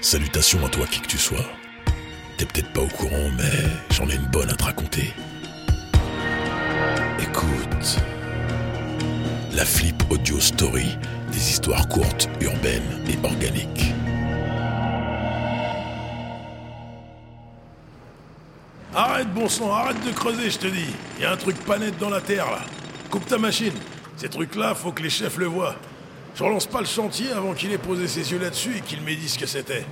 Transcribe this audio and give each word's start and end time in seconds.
Salutations 0.00 0.64
à 0.64 0.68
toi 0.70 0.86
qui 0.86 1.00
que 1.00 1.06
tu 1.06 1.18
sois. 1.18 1.44
T'es 2.38 2.46
peut-être 2.46 2.72
pas 2.72 2.80
au 2.80 2.86
courant, 2.86 3.30
mais 3.36 3.68
j'en 3.90 4.08
ai 4.08 4.14
une 4.14 4.26
bonne 4.26 4.48
à 4.48 4.54
te 4.54 4.64
raconter. 4.64 5.12
Écoute. 7.20 7.98
La 9.52 9.64
Flip 9.66 10.02
Audio 10.08 10.40
Story, 10.40 10.96
des 11.32 11.50
histoires 11.50 11.86
courtes, 11.88 12.30
urbaines 12.40 13.04
et 13.08 13.26
organiques. 13.26 13.92
Arrête, 18.94 19.32
bon 19.34 19.48
sang, 19.48 19.72
arrête 19.72 20.02
de 20.04 20.12
creuser, 20.12 20.50
je 20.50 20.58
te 20.58 20.66
dis. 20.66 20.94
Y 21.20 21.24
a 21.24 21.32
un 21.32 21.36
truc 21.36 21.56
pas 21.64 21.78
net 21.78 21.98
dans 21.98 22.10
la 22.10 22.20
terre, 22.20 22.50
là. 22.50 22.60
Coupe 23.10 23.26
ta 23.26 23.38
machine. 23.38 23.74
Ces 24.16 24.28
trucs-là, 24.28 24.74
faut 24.74 24.92
que 24.92 25.02
les 25.02 25.10
chefs 25.10 25.36
le 25.36 25.46
voient. 25.46 25.76
Je 26.40 26.44
relance 26.46 26.64
pas 26.64 26.80
le 26.80 26.86
chantier 26.86 27.30
avant 27.32 27.52
qu'il 27.52 27.70
ait 27.70 27.76
posé 27.76 28.08
ses 28.08 28.32
yeux 28.32 28.38
là-dessus 28.38 28.78
et 28.78 28.80
qu'il 28.80 29.02
m'ait 29.02 29.14
ce 29.14 29.38
que 29.38 29.44
c'était. 29.44 29.84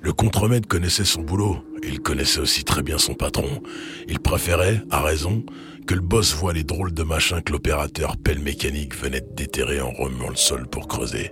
Le 0.00 0.12
contremaître 0.12 0.66
connaissait 0.66 1.04
son 1.04 1.22
boulot. 1.22 1.64
Il 1.84 2.00
connaissait 2.00 2.40
aussi 2.40 2.64
très 2.64 2.82
bien 2.82 2.98
son 2.98 3.14
patron. 3.14 3.62
Il 4.08 4.18
préférait, 4.18 4.82
à 4.90 5.00
raison, 5.00 5.44
que 5.86 5.94
le 5.94 6.00
boss 6.00 6.34
voit 6.34 6.52
les 6.52 6.64
drôles 6.64 6.92
de 6.92 7.04
machins 7.04 7.40
que 7.40 7.52
l'opérateur 7.52 8.16
pelle 8.16 8.40
mécanique 8.40 8.96
venait 8.96 9.20
de 9.20 9.32
déterrer 9.36 9.80
en 9.80 9.92
remuant 9.92 10.28
le 10.28 10.34
sol 10.34 10.66
pour 10.66 10.88
creuser. 10.88 11.30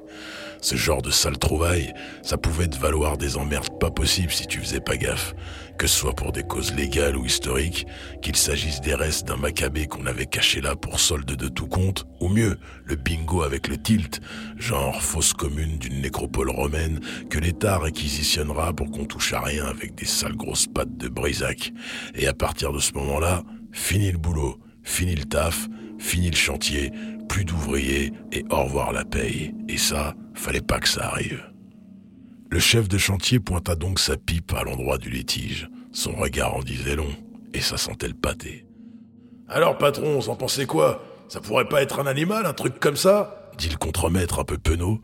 Ce 0.65 0.77
genre 0.77 1.03
de 1.03 1.11
sale 1.11 1.37
trouvaille, 1.37 1.93
ça 2.23 2.39
pouvait 2.39 2.69
te 2.69 2.79
valoir 2.79 3.19
des 3.19 3.37
emmerdes 3.37 3.79
pas 3.79 3.91
possibles 3.91 4.33
si 4.33 4.47
tu 4.47 4.61
faisais 4.61 4.81
pas 4.81 4.97
gaffe. 4.97 5.35
Que 5.77 5.87
ce 5.87 5.95
soit 5.95 6.15
pour 6.15 6.33
des 6.33 6.43
causes 6.43 6.73
légales 6.73 7.19
ou 7.19 7.27
historiques, 7.27 7.87
qu'il 8.23 8.35
s'agisse 8.35 8.81
des 8.81 8.95
restes 8.95 9.29
d'un 9.29 9.37
macabé 9.37 9.87
qu'on 9.87 10.07
avait 10.07 10.25
caché 10.25 10.63
là 10.63 10.75
pour 10.75 11.01
solde 11.01 11.27
de 11.27 11.49
tout 11.49 11.67
compte, 11.67 12.07
ou 12.19 12.29
mieux, 12.29 12.57
le 12.87 12.97
bingo 12.97 13.43
avec 13.43 13.69
le 13.69 13.77
tilt, 13.77 14.23
genre 14.57 15.03
fausse 15.03 15.35
commune 15.35 15.77
d'une 15.77 16.01
nécropole 16.01 16.49
romaine 16.49 16.99
que 17.29 17.39
l'État 17.39 17.77
réquisitionnera 17.77 18.73
pour 18.73 18.91
qu'on 18.91 19.05
touche 19.05 19.35
à 19.35 19.43
rien 19.43 19.67
avec 19.67 19.95
des 19.95 20.07
sales 20.07 20.35
grosses 20.35 20.67
pattes 20.67 20.97
de 20.97 21.09
brisac. 21.09 21.75
Et 22.15 22.27
à 22.27 22.33
partir 22.33 22.73
de 22.73 22.79
ce 22.79 22.95
moment-là, 22.95 23.43
fini 23.71 24.11
le 24.11 24.17
boulot, 24.17 24.59
fini 24.83 25.15
le 25.15 25.25
taf, 25.25 25.69
fini 25.99 26.31
le 26.31 26.37
chantier, 26.37 26.91
plus 27.29 27.45
d'ouvriers 27.45 28.15
et 28.33 28.47
au 28.49 28.65
revoir 28.65 28.93
la 28.93 29.05
paye. 29.05 29.53
Et 29.69 29.77
ça, 29.77 30.15
fallait 30.35 30.61
pas 30.61 30.81
que 30.81 30.89
ça 30.89 31.07
arrive. 31.07 31.43
Le 32.51 32.59
chef 32.59 32.89
de 32.89 32.99
chantier 32.99 33.41
pointa 33.41 33.75
donc 33.75 33.99
sa 33.99 34.17
pipe 34.17 34.53
à 34.55 34.65
l'endroit 34.65 34.99
du 34.99 35.11
litige. 35.11 35.69
Son 35.93 36.13
regard 36.13 36.55
en 36.55 36.63
disait 36.63 36.97
long, 36.97 37.11
et 37.53 37.61
ça 37.61 37.77
sentait 37.77 38.09
le 38.09 38.15
pâté. 38.15 38.67
Alors, 39.49 39.79
patron, 39.79 40.19
vous 40.19 40.29
en 40.29 40.37
pensez 40.37 40.67
quoi? 40.67 41.05
Ça 41.29 41.41
pourrait 41.41 41.69
pas 41.69 41.83
être 41.83 42.01
un 42.01 42.07
animal, 42.07 42.47
un 42.47 42.53
truc 42.53 42.79
comme 42.79 42.97
ça? 42.97 43.51
dit 43.59 43.69
le 43.69 43.77
contremaître 43.77 44.41
un 44.41 44.45
peu 44.45 44.59
penaud. 44.59 45.01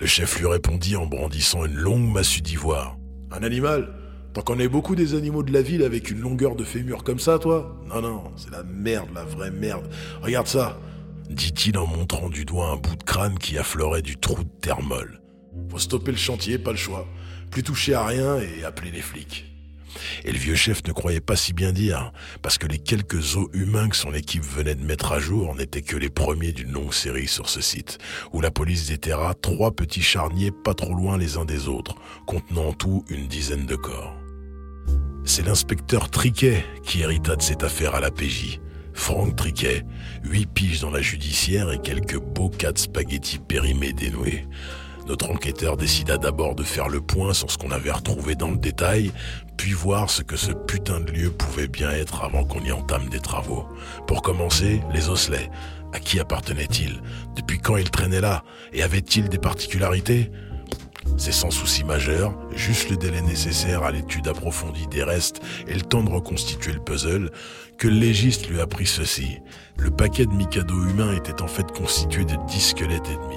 Le 0.00 0.06
chef 0.06 0.38
lui 0.38 0.46
répondit 0.46 0.96
en 0.96 1.06
brandissant 1.06 1.64
une 1.64 1.76
longue 1.76 2.12
massue 2.12 2.42
d'ivoire. 2.42 2.96
Un 3.30 3.42
animal? 3.42 3.94
T'en 4.32 4.42
connais 4.42 4.68
beaucoup 4.68 4.94
des 4.94 5.14
animaux 5.14 5.42
de 5.42 5.52
la 5.52 5.62
ville 5.62 5.82
avec 5.82 6.10
une 6.10 6.20
longueur 6.20 6.54
de 6.54 6.64
fémur 6.64 7.02
comme 7.02 7.18
ça, 7.18 7.38
toi? 7.38 7.76
Non, 7.88 8.00
non, 8.00 8.24
c'est 8.36 8.50
la 8.50 8.62
merde, 8.62 9.08
la 9.14 9.24
vraie 9.24 9.50
merde. 9.50 9.88
Regarde 10.22 10.46
ça 10.46 10.78
dit-il 11.30 11.78
en 11.78 11.86
montrant 11.86 12.28
du 12.28 12.44
doigt 12.44 12.70
un 12.70 12.76
bout 12.76 12.96
de 12.96 13.04
crâne 13.04 13.38
qui 13.38 13.56
affleurait 13.56 14.02
du 14.02 14.16
trou 14.16 14.42
de 14.42 14.50
terre 14.60 14.82
molle. 14.82 15.20
Faut 15.70 15.78
stopper 15.78 16.10
le 16.10 16.16
chantier, 16.16 16.58
pas 16.58 16.72
le 16.72 16.76
choix. 16.76 17.06
Plus 17.50 17.62
toucher 17.62 17.94
à 17.94 18.04
rien 18.04 18.38
et 18.38 18.64
appeler 18.64 18.90
les 18.90 19.00
flics. 19.00 19.46
Et 20.24 20.32
le 20.32 20.38
vieux 20.38 20.54
chef 20.54 20.84
ne 20.86 20.92
croyait 20.92 21.20
pas 21.20 21.36
si 21.36 21.52
bien 21.52 21.72
dire, 21.72 22.12
parce 22.42 22.58
que 22.58 22.66
les 22.66 22.78
quelques 22.78 23.36
os 23.36 23.48
humains 23.52 23.88
que 23.88 23.96
son 23.96 24.14
équipe 24.14 24.44
venait 24.44 24.74
de 24.74 24.84
mettre 24.84 25.12
à 25.12 25.18
jour 25.18 25.54
n'étaient 25.54 25.82
que 25.82 25.96
les 25.96 26.10
premiers 26.10 26.52
d'une 26.52 26.72
longue 26.72 26.94
série 26.94 27.26
sur 27.26 27.48
ce 27.48 27.60
site, 27.60 27.98
où 28.32 28.40
la 28.40 28.50
police 28.50 28.88
déterra 28.88 29.34
trois 29.34 29.72
petits 29.72 30.02
charniers 30.02 30.52
pas 30.52 30.74
trop 30.74 30.94
loin 30.94 31.18
les 31.18 31.36
uns 31.36 31.44
des 31.44 31.68
autres, 31.68 31.96
contenant 32.26 32.68
en 32.68 32.72
tout 32.72 33.04
une 33.08 33.26
dizaine 33.26 33.66
de 33.66 33.76
corps. 33.76 34.16
C'est 35.24 35.46
l'inspecteur 35.46 36.08
Triquet 36.10 36.64
qui 36.84 37.02
hérita 37.02 37.36
de 37.36 37.42
cette 37.42 37.62
affaire 37.62 37.94
à 37.94 38.00
la 38.00 38.10
PJ, 38.10 38.60
Franck 38.92 39.36
Triquet, 39.36 39.84
huit 40.24 40.46
piges 40.46 40.80
dans 40.80 40.90
la 40.90 41.00
judiciaire 41.00 41.70
et 41.70 41.78
quelques 41.78 42.18
beaux 42.18 42.50
cas 42.50 42.72
spaghettis 42.74 43.38
périmés 43.38 43.92
dénoués. 43.92 44.46
Notre 45.06 45.30
enquêteur 45.30 45.76
décida 45.76 46.18
d'abord 46.18 46.54
de 46.54 46.62
faire 46.62 46.88
le 46.88 47.00
point 47.00 47.32
sur 47.32 47.50
ce 47.50 47.58
qu'on 47.58 47.70
avait 47.70 47.90
retrouvé 47.90 48.34
dans 48.34 48.50
le 48.50 48.58
détail, 48.58 49.12
puis 49.56 49.72
voir 49.72 50.08
ce 50.08 50.22
que 50.22 50.36
ce 50.36 50.52
putain 50.52 51.00
de 51.00 51.10
lieu 51.10 51.30
pouvait 51.30 51.68
bien 51.68 51.90
être 51.90 52.22
avant 52.22 52.44
qu'on 52.44 52.62
y 52.62 52.70
entame 52.72 53.08
des 53.08 53.20
travaux. 53.20 53.66
Pour 54.06 54.22
commencer, 54.22 54.80
les 54.92 55.08
osselets. 55.08 55.50
À 55.92 55.98
qui 55.98 56.20
appartenaient-ils 56.20 57.02
Depuis 57.34 57.58
quand 57.58 57.76
ils 57.76 57.90
traînaient 57.90 58.20
là? 58.20 58.44
Et 58.72 58.82
avaient-ils 58.82 59.28
des 59.28 59.38
particularités? 59.38 60.30
C'est 61.20 61.32
sans 61.32 61.50
souci 61.50 61.84
majeur, 61.84 62.32
juste 62.56 62.88
le 62.88 62.96
délai 62.96 63.20
nécessaire 63.20 63.82
à 63.82 63.92
l'étude 63.92 64.26
approfondie 64.26 64.86
des 64.86 65.02
restes 65.02 65.42
et 65.68 65.74
le 65.74 65.82
temps 65.82 66.02
de 66.02 66.08
reconstituer 66.08 66.72
le 66.72 66.80
puzzle, 66.80 67.30
que 67.76 67.88
le 67.88 67.94
légiste 67.94 68.48
lui 68.48 68.58
a 68.58 68.66
pris 68.66 68.86
ceci. 68.86 69.38
Le 69.76 69.90
paquet 69.90 70.24
de 70.24 70.32
Mikado 70.32 70.74
humain 70.74 71.14
était 71.14 71.42
en 71.42 71.46
fait 71.46 71.70
constitué 71.72 72.24
de 72.24 72.36
dix 72.48 72.70
squelettes 72.70 73.08
et 73.12 73.16
demi. 73.16 73.36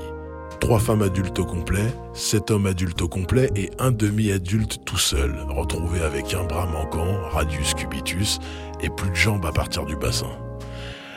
Trois 0.61 0.79
femmes 0.79 1.01
adultes 1.01 1.39
au 1.39 1.45
complet, 1.45 1.93
sept 2.13 2.51
hommes 2.51 2.67
adultes 2.67 3.01
au 3.01 3.09
complet 3.09 3.51
et 3.57 3.69
un 3.79 3.91
demi-adulte 3.91 4.85
tout 4.85 4.97
seul, 4.97 5.35
retrouvé 5.49 5.99
avec 5.99 6.33
un 6.33 6.45
bras 6.45 6.65
manquant, 6.65 7.21
radius 7.31 7.73
cubitus, 7.73 8.39
et 8.81 8.89
plus 8.89 9.09
de 9.09 9.15
jambes 9.15 9.45
à 9.45 9.51
partir 9.51 9.85
du 9.85 9.97
bassin. 9.97 10.31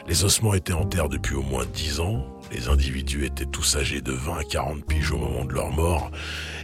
Les 0.09 0.25
ossements 0.25 0.54
étaient 0.54 0.72
en 0.72 0.84
terre 0.84 1.09
depuis 1.09 1.37
au 1.37 1.43
moins 1.43 1.65
dix 1.72 2.00
ans, 2.00 2.27
les 2.53 2.69
individus 2.69 3.25
étaient 3.25 3.47
tous 3.47 3.77
âgés 3.77 4.01
de 4.01 4.12
20 4.12 4.39
à 4.39 4.45
40 4.45 4.84
piges 4.87 5.12
au 5.12 5.19
moment 5.19 5.45
de 5.45 5.53
leur 5.53 5.71
mort, 5.71 6.11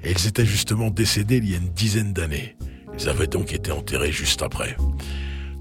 et 0.04 0.12
ils 0.12 0.26
étaient 0.26 0.46
justement 0.46 0.90
décédés 0.90 1.38
il 1.38 1.50
y 1.50 1.54
a 1.54 1.58
une 1.58 1.72
dizaine 1.72 2.12
d'années. 2.12 2.56
Ils 2.98 3.08
avaient 3.08 3.26
donc 3.26 3.52
été 3.52 3.72
enterrés 3.72 4.12
juste 4.12 4.42
après. 4.42 4.76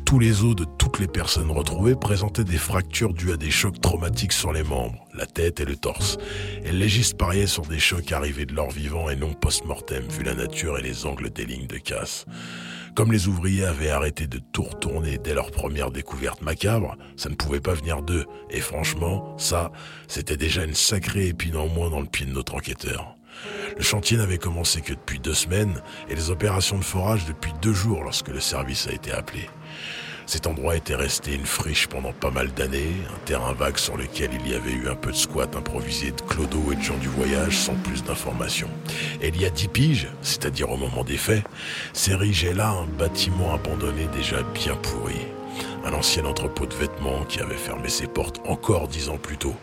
Tous 0.06 0.20
les 0.20 0.44
os 0.44 0.56
de 0.56 0.66
toutes 0.78 1.00
les 1.00 1.08
personnes 1.08 1.52
retrouvées 1.52 1.96
présentaient 1.96 2.44
des 2.44 2.58
fractures 2.58 3.14
dues 3.14 3.32
à 3.32 3.38
des 3.38 3.50
chocs 3.50 3.80
traumatiques 3.80 4.34
sur 4.34 4.52
les 4.52 4.64
membres, 4.64 5.08
la 5.14 5.26
tête 5.26 5.62
et 5.62 5.66
le 5.66 5.78
torse. 5.78 6.18
Et 6.66 6.72
le 6.74 6.80
légiste 6.80 7.18
pariait 7.18 7.48
sur 7.48 7.66
des 7.66 7.80
chocs 7.80 8.12
arrivés 8.12 8.46
de 8.46 8.54
leur 8.54 8.70
vivant 8.70 9.10
et 9.10 9.16
non 9.16 9.34
post-mortem, 9.34 10.04
vu 10.10 10.24
la 10.24 10.34
nature 10.34 10.78
et 10.78 10.82
les 10.82 11.06
angles 11.06 11.30
des 11.30 11.46
lignes 11.46 11.68
de 11.68 11.78
casse. 11.78 12.26
Comme 12.94 13.14
les 13.14 13.28
ouvriers 13.28 13.64
avaient 13.64 13.90
arrêté 13.90 14.28
de 14.28 14.40
tout 14.52 14.64
retourner 14.64 15.18
dès 15.18 15.34
leur 15.34 15.52
première 15.52 15.92
découverte 15.92 16.42
macabre, 16.42 16.98
ça 17.16 17.30
ne 17.30 17.36
pouvait 17.36 17.62
pas 17.62 17.74
venir 17.74 18.02
d'eux. 18.02 18.26
Et 18.50 18.60
franchement, 18.60 19.36
ça, 19.38 19.72
c'était 20.10 20.36
déjà 20.36 20.66
une 20.66 20.74
sacrée 20.74 21.28
épine 21.28 21.56
en 21.56 21.68
moins 21.68 21.90
dans 21.90 22.02
le 22.02 22.08
pied 22.08 22.26
de 22.26 22.34
notre 22.34 22.56
enquêteur. 22.56 23.16
Le 23.78 23.84
chantier 23.84 24.18
n'avait 24.18 24.38
commencé 24.38 24.82
que 24.82 24.94
depuis 24.94 25.20
deux 25.20 25.34
semaines 25.34 25.82
et 26.10 26.16
les 26.16 26.30
opérations 26.32 26.78
de 26.78 26.84
forage 26.84 27.26
depuis 27.26 27.54
deux 27.62 27.74
jours 27.74 28.04
lorsque 28.04 28.28
le 28.28 28.42
service 28.42 28.88
a 28.88 28.92
été 28.92 29.12
appelé. 29.12 29.50
Cet 30.26 30.48
endroit 30.48 30.76
était 30.76 30.96
resté 30.96 31.34
une 31.34 31.46
friche 31.46 31.88
pendant 31.88 32.14
pas 32.14 32.32
mal 32.32 32.52
d'années, 32.54 32.94
un 33.14 33.20
terrain 33.26 33.54
vague 33.54 33.78
sur 33.78 33.98
lequel 33.98 34.30
il 34.34 34.52
y 34.52 34.56
avait 34.56 34.72
eu 34.72 34.88
un 34.90 34.96
peu 34.96 35.12
de 35.12 35.18
squat 35.18 35.56
improvisé 35.56 36.12
de 36.12 36.22
clodo 36.22 36.72
et 36.72 36.76
de 36.76 36.82
gens 36.82 36.98
du 36.98 37.08
voyage 37.08 37.58
sans 37.58 37.76
plus 37.76 38.04
d'informations. 38.04 38.70
Et 39.22 39.30
il 39.30 39.42
y 39.42 39.46
a 39.46 39.50
dix 39.50 39.68
piges, 39.68 40.08
c'est-à-dire 40.22 40.70
au 40.72 40.78
moment 40.78 41.04
des 41.04 41.18
faits, 41.18 41.44
s'érigeait 41.94 42.54
là 42.54 42.70
un 42.70 42.86
bâtiment 42.86 43.54
abandonné 43.54 44.08
déjà 44.16 44.42
bien 44.54 44.76
pourri. 44.76 45.20
Un 45.84 45.94
ancien 45.94 46.26
entrepôt 46.26 46.66
de 46.66 46.76
vêtements 46.76 47.26
qui 47.26 47.40
avait 47.40 47.56
fermé 47.56 47.90
ses 47.90 48.08
portes 48.08 48.40
encore 48.48 48.88
dix 48.88 49.10
ans 49.10 49.18
plus 49.18 49.38
tôt, 49.38 49.56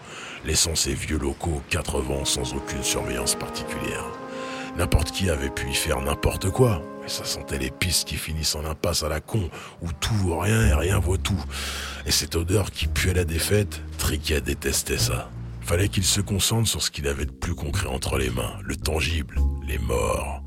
laissant 0.45 0.75
ses 0.75 0.95
vieux 0.95 1.19
locaux 1.19 1.63
quatre 1.71 2.01
vents 2.01 2.25
sans 2.25 2.55
aucune 2.55 2.83
surveillance 2.83 3.37
particulière. 3.37 4.05
N'importe 4.77 5.13
qui 5.13 5.31
avait 5.31 5.51
pu 5.51 5.69
y 5.71 5.75
faire 5.75 6.01
n'importe 6.01 6.51
quoi, 6.51 6.83
ça 7.09 7.25
sentait 7.25 7.59
les 7.59 7.71
pistes 7.71 8.09
qui 8.09 8.17
finissent 8.17 8.55
en 8.55 8.65
impasse 8.65 9.03
à 9.03 9.09
la 9.09 9.21
con, 9.21 9.51
où 9.83 9.93
tout 9.93 10.15
vaut 10.15 10.39
rien 10.39 10.67
et 10.67 10.75
rien 10.75 10.99
vaut 10.99 11.17
tout. 11.17 11.43
Et 12.07 12.11
cette 12.11 12.37
odeur 12.37 12.71
qui 12.71 12.87
puait 12.87 13.15
la 13.15 13.25
défaite, 13.25 13.83
Triquet 13.99 14.41
détestait 14.41 14.99
ça. 14.99 15.31
Fallait 15.61 15.89
qu'il 15.89 16.05
se 16.05 16.21
concentre 16.21 16.69
sur 16.69 16.83
ce 16.83 16.91
qu'il 16.91 17.07
avait 17.09 17.27
de 17.27 17.33
plus 17.33 17.55
concret 17.55 17.89
entre 17.89 18.17
les 18.19 18.31
mains, 18.31 18.59
le 18.63 18.77
tangible, 18.77 19.41
les 19.67 19.79
morts. 19.79 20.43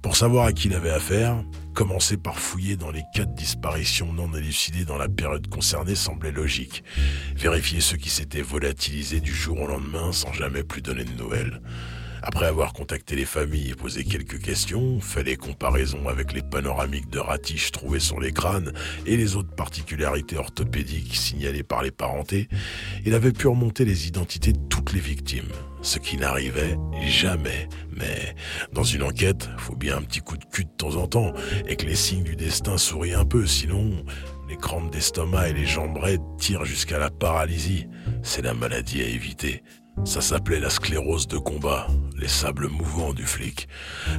Pour 0.00 0.16
savoir 0.16 0.46
à 0.46 0.52
qui 0.52 0.68
il 0.68 0.74
avait 0.74 0.90
affaire, 0.90 1.42
commencer 1.74 2.16
par 2.16 2.38
fouiller 2.38 2.76
dans 2.76 2.90
les 2.90 3.02
quatre 3.14 3.34
disparitions 3.34 4.12
non 4.12 4.32
élucidées 4.34 4.84
dans 4.84 4.96
la 4.96 5.08
période 5.08 5.48
concernée 5.48 5.94
semblait 5.94 6.32
logique. 6.32 6.84
Vérifier 7.34 7.80
ceux 7.80 7.96
qui 7.96 8.08
s'étaient 8.08 8.40
volatilisés 8.40 9.20
du 9.20 9.34
jour 9.34 9.60
au 9.60 9.66
lendemain 9.66 10.12
sans 10.12 10.32
jamais 10.32 10.62
plus 10.62 10.80
donner 10.80 11.04
de 11.04 11.12
nouvelles. 11.12 11.60
Après 12.28 12.46
avoir 12.46 12.72
contacté 12.72 13.14
les 13.14 13.24
familles 13.24 13.70
et 13.70 13.74
posé 13.76 14.02
quelques 14.02 14.40
questions, 14.40 14.98
fait 15.00 15.22
les 15.22 15.36
comparaisons 15.36 16.08
avec 16.08 16.32
les 16.32 16.42
panoramiques 16.42 17.08
de 17.08 17.20
ratiches 17.20 17.70
trouvées 17.70 18.00
sur 18.00 18.18
les 18.18 18.32
crânes 18.32 18.72
et 19.06 19.16
les 19.16 19.36
autres 19.36 19.54
particularités 19.54 20.36
orthopédiques 20.36 21.14
signalées 21.14 21.62
par 21.62 21.84
les 21.84 21.92
parentés, 21.92 22.48
il 23.04 23.14
avait 23.14 23.30
pu 23.30 23.46
remonter 23.46 23.84
les 23.84 24.08
identités 24.08 24.52
de 24.52 24.58
toutes 24.68 24.92
les 24.92 24.98
victimes. 24.98 25.52
Ce 25.82 26.00
qui 26.00 26.16
n'arrivait 26.16 26.76
jamais. 27.06 27.68
Mais 27.92 28.34
dans 28.72 28.82
une 28.82 29.04
enquête, 29.04 29.48
faut 29.56 29.76
bien 29.76 29.98
un 29.98 30.02
petit 30.02 30.20
coup 30.20 30.36
de 30.36 30.44
cul 30.46 30.64
de 30.64 30.70
temps 30.76 30.96
en 30.96 31.06
temps 31.06 31.32
et 31.68 31.76
que 31.76 31.86
les 31.86 31.94
signes 31.94 32.24
du 32.24 32.34
destin 32.34 32.76
sourient 32.76 33.14
un 33.14 33.24
peu, 33.24 33.46
sinon 33.46 34.04
les 34.48 34.56
crampes 34.56 34.90
d'estomac 34.90 35.50
et 35.50 35.52
les 35.52 35.66
jambes 35.66 35.96
raides 35.96 36.20
tirent 36.38 36.64
jusqu'à 36.64 36.98
la 36.98 37.10
paralysie. 37.10 37.86
C'est 38.24 38.42
la 38.42 38.52
maladie 38.52 39.00
à 39.00 39.06
éviter. 39.06 39.62
Ça 40.04 40.20
s'appelait 40.20 40.60
la 40.60 40.70
sclérose 40.70 41.26
de 41.26 41.38
combat, 41.38 41.88
les 42.16 42.28
sables 42.28 42.68
mouvants 42.68 43.12
du 43.12 43.24
flic. 43.24 43.68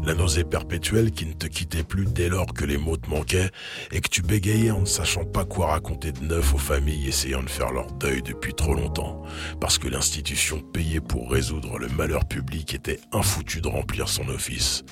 La 0.04 0.14
nausée 0.16 0.44
perpétuelle 0.44 1.12
qui 1.12 1.26
ne 1.26 1.34
te 1.34 1.48
quittait 1.48 1.84
plus 1.84 2.06
dès 2.06 2.30
lors 2.30 2.54
que 2.54 2.66
les 2.66 2.78
mots 2.78 2.98
te 2.98 3.10
manquaient 3.10 3.52
et 3.92 4.02
que 4.02 4.10
tu 4.10 4.22
bégayais 4.22 4.72
en 4.72 4.82
ne 4.82 4.86
sachant 4.86 5.24
pas 5.24 5.46
quoi 5.46 5.68
raconter 5.68 6.12
de 6.12 6.24
neuf 6.24 6.54
aux 6.54 6.58
familles 6.58 7.08
essayant 7.08 7.44
de 7.44 7.50
faire 7.50 7.72
leur 7.72 7.92
deuil 7.94 8.22
depuis 8.22 8.54
trop 8.54 8.74
longtemps. 8.74 9.22
Parce 9.62 9.78
que 9.78 9.88
l'institution 9.88 10.60
payée 10.60 11.00
pour 11.00 11.32
résoudre 11.32 11.78
le 11.80 11.88
malheur 11.90 12.26
public 12.26 12.74
était 12.74 13.00
infoutue 13.14 13.62
de 13.62 13.70
remplir 13.70 14.10
son 14.10 14.28
office. 14.30 14.84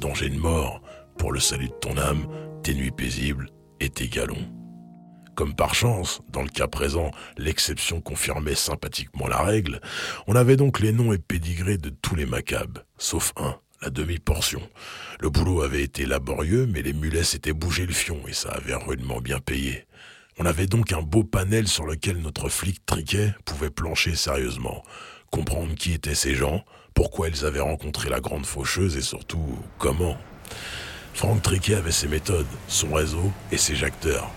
Danger 0.00 0.28
de 0.28 0.38
mort, 0.38 0.82
pour 1.18 1.32
le 1.32 1.40
salut 1.40 1.68
de 1.68 1.74
ton 1.80 1.96
âme, 1.96 2.26
tes 2.62 2.74
nuits 2.74 2.90
paisibles 2.90 3.48
et 3.80 3.88
tes 3.88 4.08
galons. 4.08 4.61
Comme 5.34 5.54
par 5.54 5.74
chance, 5.74 6.20
dans 6.28 6.42
le 6.42 6.48
cas 6.48 6.68
présent, 6.68 7.10
l'exception 7.38 8.00
confirmait 8.00 8.54
sympathiquement 8.54 9.28
la 9.28 9.42
règle, 9.42 9.80
on 10.26 10.36
avait 10.36 10.56
donc 10.56 10.78
les 10.78 10.92
noms 10.92 11.12
et 11.12 11.18
pédigrés 11.18 11.78
de 11.78 11.88
tous 11.88 12.14
les 12.14 12.26
macabres, 12.26 12.82
sauf 12.98 13.32
un, 13.36 13.56
la 13.80 13.88
demi-portion. 13.88 14.60
Le 15.20 15.30
boulot 15.30 15.62
avait 15.62 15.82
été 15.82 16.04
laborieux, 16.04 16.66
mais 16.66 16.82
les 16.82 16.92
mulets 16.92 17.24
s'étaient 17.24 17.54
bougé 17.54 17.86
le 17.86 17.94
fion 17.94 18.20
et 18.28 18.34
ça 18.34 18.50
avait 18.50 18.74
rudement 18.74 19.20
bien 19.20 19.38
payé. 19.38 19.86
On 20.38 20.44
avait 20.44 20.66
donc 20.66 20.92
un 20.92 21.02
beau 21.02 21.24
panel 21.24 21.66
sur 21.66 21.86
lequel 21.86 22.18
notre 22.18 22.48
flic 22.48 22.84
Triquet 22.84 23.34
pouvait 23.46 23.70
plancher 23.70 24.14
sérieusement, 24.14 24.82
comprendre 25.30 25.74
qui 25.74 25.92
étaient 25.92 26.14
ces 26.14 26.34
gens, 26.34 26.64
pourquoi 26.94 27.28
ils 27.28 27.46
avaient 27.46 27.60
rencontré 27.60 28.10
la 28.10 28.20
grande 28.20 28.44
faucheuse 28.44 28.96
et 28.98 29.02
surtout 29.02 29.58
comment. 29.78 30.18
Franck 31.14 31.42
Triquet 31.42 31.74
avait 31.74 31.90
ses 31.90 32.08
méthodes, 32.08 32.46
son 32.68 32.92
réseau 32.92 33.32
et 33.50 33.56
ses 33.56 33.76
jacteurs. 33.76 34.30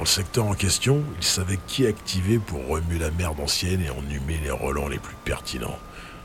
Dans 0.00 0.04
le 0.04 0.08
secteur 0.08 0.46
en 0.46 0.54
question, 0.54 1.04
il 1.18 1.26
savait 1.26 1.58
qui 1.66 1.86
activer 1.86 2.38
pour 2.38 2.66
remuer 2.66 2.98
la 2.98 3.10
merde 3.10 3.38
ancienne 3.38 3.82
et 3.82 3.90
en 3.90 4.00
humer 4.10 4.40
les 4.42 4.50
relents 4.50 4.88
les 4.88 4.98
plus 4.98 5.14
pertinents. 5.26 5.78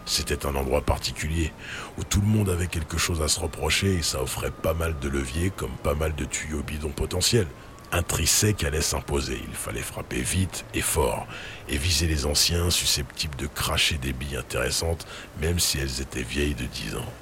C'était 0.06 0.46
un 0.46 0.56
endroit 0.56 0.80
particulier 0.80 1.52
où 1.98 2.06
tout 2.06 2.22
le 2.22 2.28
monde 2.28 2.48
avait 2.50 2.68
quelque 2.68 2.98
chose 2.98 3.22
à 3.22 3.28
se 3.28 3.42
reprocher 3.42 3.96
et 3.96 4.02
ça 4.02 4.22
offrait 4.22 4.52
pas 4.52 4.74
mal 4.74 4.98
de 5.02 5.10
leviers 5.10 5.52
comme 5.54 5.76
pas 5.84 5.94
mal 5.94 6.16
de 6.16 6.24
tuyaux 6.24 6.64
bidons 6.64 6.92
potentiels. 6.92 7.50
Un 7.92 8.02
tri 8.02 8.28
sec 8.28 8.64
allait 8.64 8.80
s'imposer, 8.80 9.42
il 9.46 9.54
fallait 9.54 9.82
frapper 9.82 10.22
vite 10.22 10.64
et 10.74 10.80
fort 10.80 11.28
et 11.68 11.78
viser 11.78 12.08
les 12.08 12.26
anciens 12.26 12.70
susceptibles 12.70 13.36
de 13.36 13.48
cracher 13.48 13.98
des 13.98 14.14
billes 14.14 14.38
intéressantes 14.38 15.06
même 15.42 15.60
si 15.60 15.80
elles 15.80 16.00
étaient 16.00 16.24
vieilles 16.24 16.56
de 16.56 16.64
10 16.64 16.96
ans 16.96 17.14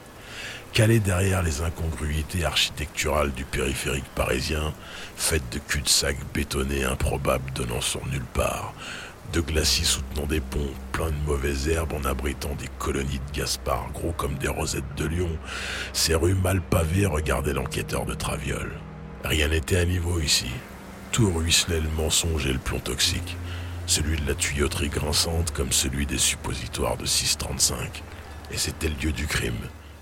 calé 0.74 1.00
derrière 1.00 1.44
les 1.44 1.62
incongruités 1.62 2.46
architecturales 2.46 3.32
du 3.32 3.46
périphérique 3.46 4.10
parisien, 4.16 4.74
faites 5.16 5.48
de 5.52 5.60
cul-de-sac 5.60 6.18
bétonné 6.34 6.84
improbables 6.84 7.54
donnant 7.54 7.80
sur 7.80 8.04
nulle 8.08 8.26
part, 8.34 8.74
de 9.34 9.42
glacis 9.42 9.86
soutenant 9.86 10.26
des 10.26 10.40
ponts, 10.40 10.74
plein 10.92 11.12
de 11.12 11.26
mauvaises 11.28 11.70
herbes 11.70 11.94
en 11.94 12.04
abritant 12.06 12.56
des 12.56 12.70
colonies 12.80 13.22
de 13.32 13.38
Gaspard 13.40 13.92
gros 13.94 14.14
comme 14.14 14.34
des 14.36 14.48
rosettes 14.48 14.96
de 14.98 15.06
lion, 15.06 15.30
ces 15.94 16.16
rues 16.16 16.34
mal 16.34 16.60
pavées 16.60 17.06
regardaient 17.06 17.54
l'enquêteur 17.54 18.08
de 18.08 18.16
Traviole. 18.16 18.74
Rien 19.24 19.50
n'était 19.50 19.78
à 19.78 19.86
niveau 19.86 20.20
ici. 20.20 20.50
Tout 21.12 21.32
ruisselait 21.32 21.82
le 21.82 21.90
mensonge 21.90 22.48
et 22.48 22.54
le 22.54 22.60
plomb 22.60 22.80
toxique. 22.80 23.38
Celui 23.86 24.20
de 24.20 24.28
la 24.28 24.34
tuyauterie 24.34 24.90
grinçante 24.90 25.52
comme 25.52 25.72
celui 25.72 26.08
des 26.08 26.18
suppositoires 26.18 26.98
de 26.98 27.06
635. 27.06 28.02
Et 28.52 28.58
c'était 28.58 28.90
le 28.90 28.96
lieu 28.96 29.12
du 29.12 29.28
crime 29.28 29.54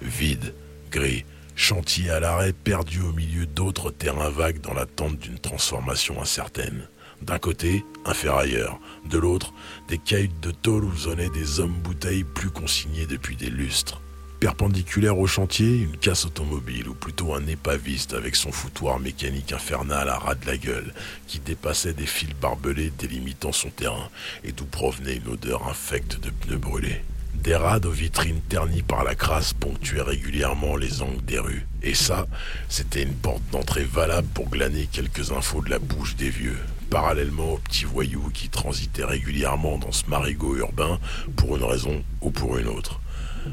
vide, 0.01 0.53
gris, 0.91 1.25
chantier 1.55 2.09
à 2.09 2.19
l'arrêt 2.19 2.53
perdu 2.53 3.01
au 3.01 3.13
milieu 3.13 3.45
d'autres 3.45 3.91
terrains 3.91 4.29
vagues 4.29 4.61
dans 4.61 4.73
l'attente 4.73 5.17
d'une 5.17 5.39
transformation 5.39 6.21
incertaine. 6.21 6.87
D'un 7.21 7.37
côté, 7.37 7.85
un 8.05 8.15
ferrailleur, 8.15 8.79
de 9.09 9.17
l'autre, 9.17 9.53
des 9.87 9.99
cailloux 9.99 10.33
de 10.41 10.51
tôle 10.51 10.85
où 10.85 10.95
zonaient 10.95 11.29
des 11.29 11.59
hommes 11.59 11.79
bouteilles 11.83 12.23
plus 12.23 12.49
consignés 12.49 13.05
depuis 13.05 13.35
des 13.35 13.49
lustres. 13.49 14.01
Perpendiculaire 14.39 15.19
au 15.19 15.27
chantier, 15.27 15.77
une 15.77 15.97
casse 15.97 16.25
automobile, 16.25 16.89
ou 16.89 16.95
plutôt 16.95 17.35
un 17.35 17.45
épaviste 17.45 18.15
avec 18.15 18.35
son 18.35 18.51
foutoir 18.51 18.99
mécanique 18.99 19.53
infernal 19.53 20.09
à 20.09 20.17
ras 20.17 20.33
de 20.33 20.47
la 20.47 20.57
gueule, 20.57 20.95
qui 21.27 21.37
dépassait 21.37 21.93
des 21.93 22.07
fils 22.07 22.33
barbelés 22.41 22.91
délimitant 22.97 23.51
son 23.51 23.69
terrain, 23.69 24.09
et 24.43 24.51
d'où 24.51 24.65
provenait 24.65 25.17
une 25.17 25.33
odeur 25.33 25.67
infecte 25.67 26.19
de 26.19 26.31
pneus 26.31 26.57
brûlés. 26.57 27.03
Des 27.43 27.55
rades 27.55 27.87
aux 27.87 27.91
vitrines 27.91 28.41
ternies 28.49 28.83
par 28.83 29.03
la 29.03 29.15
crasse 29.15 29.53
ponctuaient 29.53 30.03
régulièrement 30.03 30.75
les 30.75 31.01
angles 31.01 31.25
des 31.25 31.39
rues. 31.39 31.65
Et 31.81 31.95
ça, 31.95 32.27
c'était 32.69 33.01
une 33.01 33.15
porte 33.15 33.41
d'entrée 33.51 33.83
valable 33.83 34.27
pour 34.35 34.47
glaner 34.47 34.87
quelques 34.91 35.31
infos 35.31 35.63
de 35.63 35.71
la 35.71 35.79
bouche 35.79 36.15
des 36.15 36.29
vieux, 36.29 36.59
parallèlement 36.91 37.53
aux 37.53 37.57
petits 37.57 37.85
voyous 37.85 38.29
qui 38.31 38.49
transitaient 38.49 39.05
régulièrement 39.05 39.79
dans 39.79 39.91
ce 39.91 40.05
marigot 40.07 40.55
urbain 40.55 40.99
pour 41.35 41.57
une 41.57 41.63
raison 41.63 42.03
ou 42.21 42.29
pour 42.29 42.59
une 42.59 42.67
autre. 42.67 43.01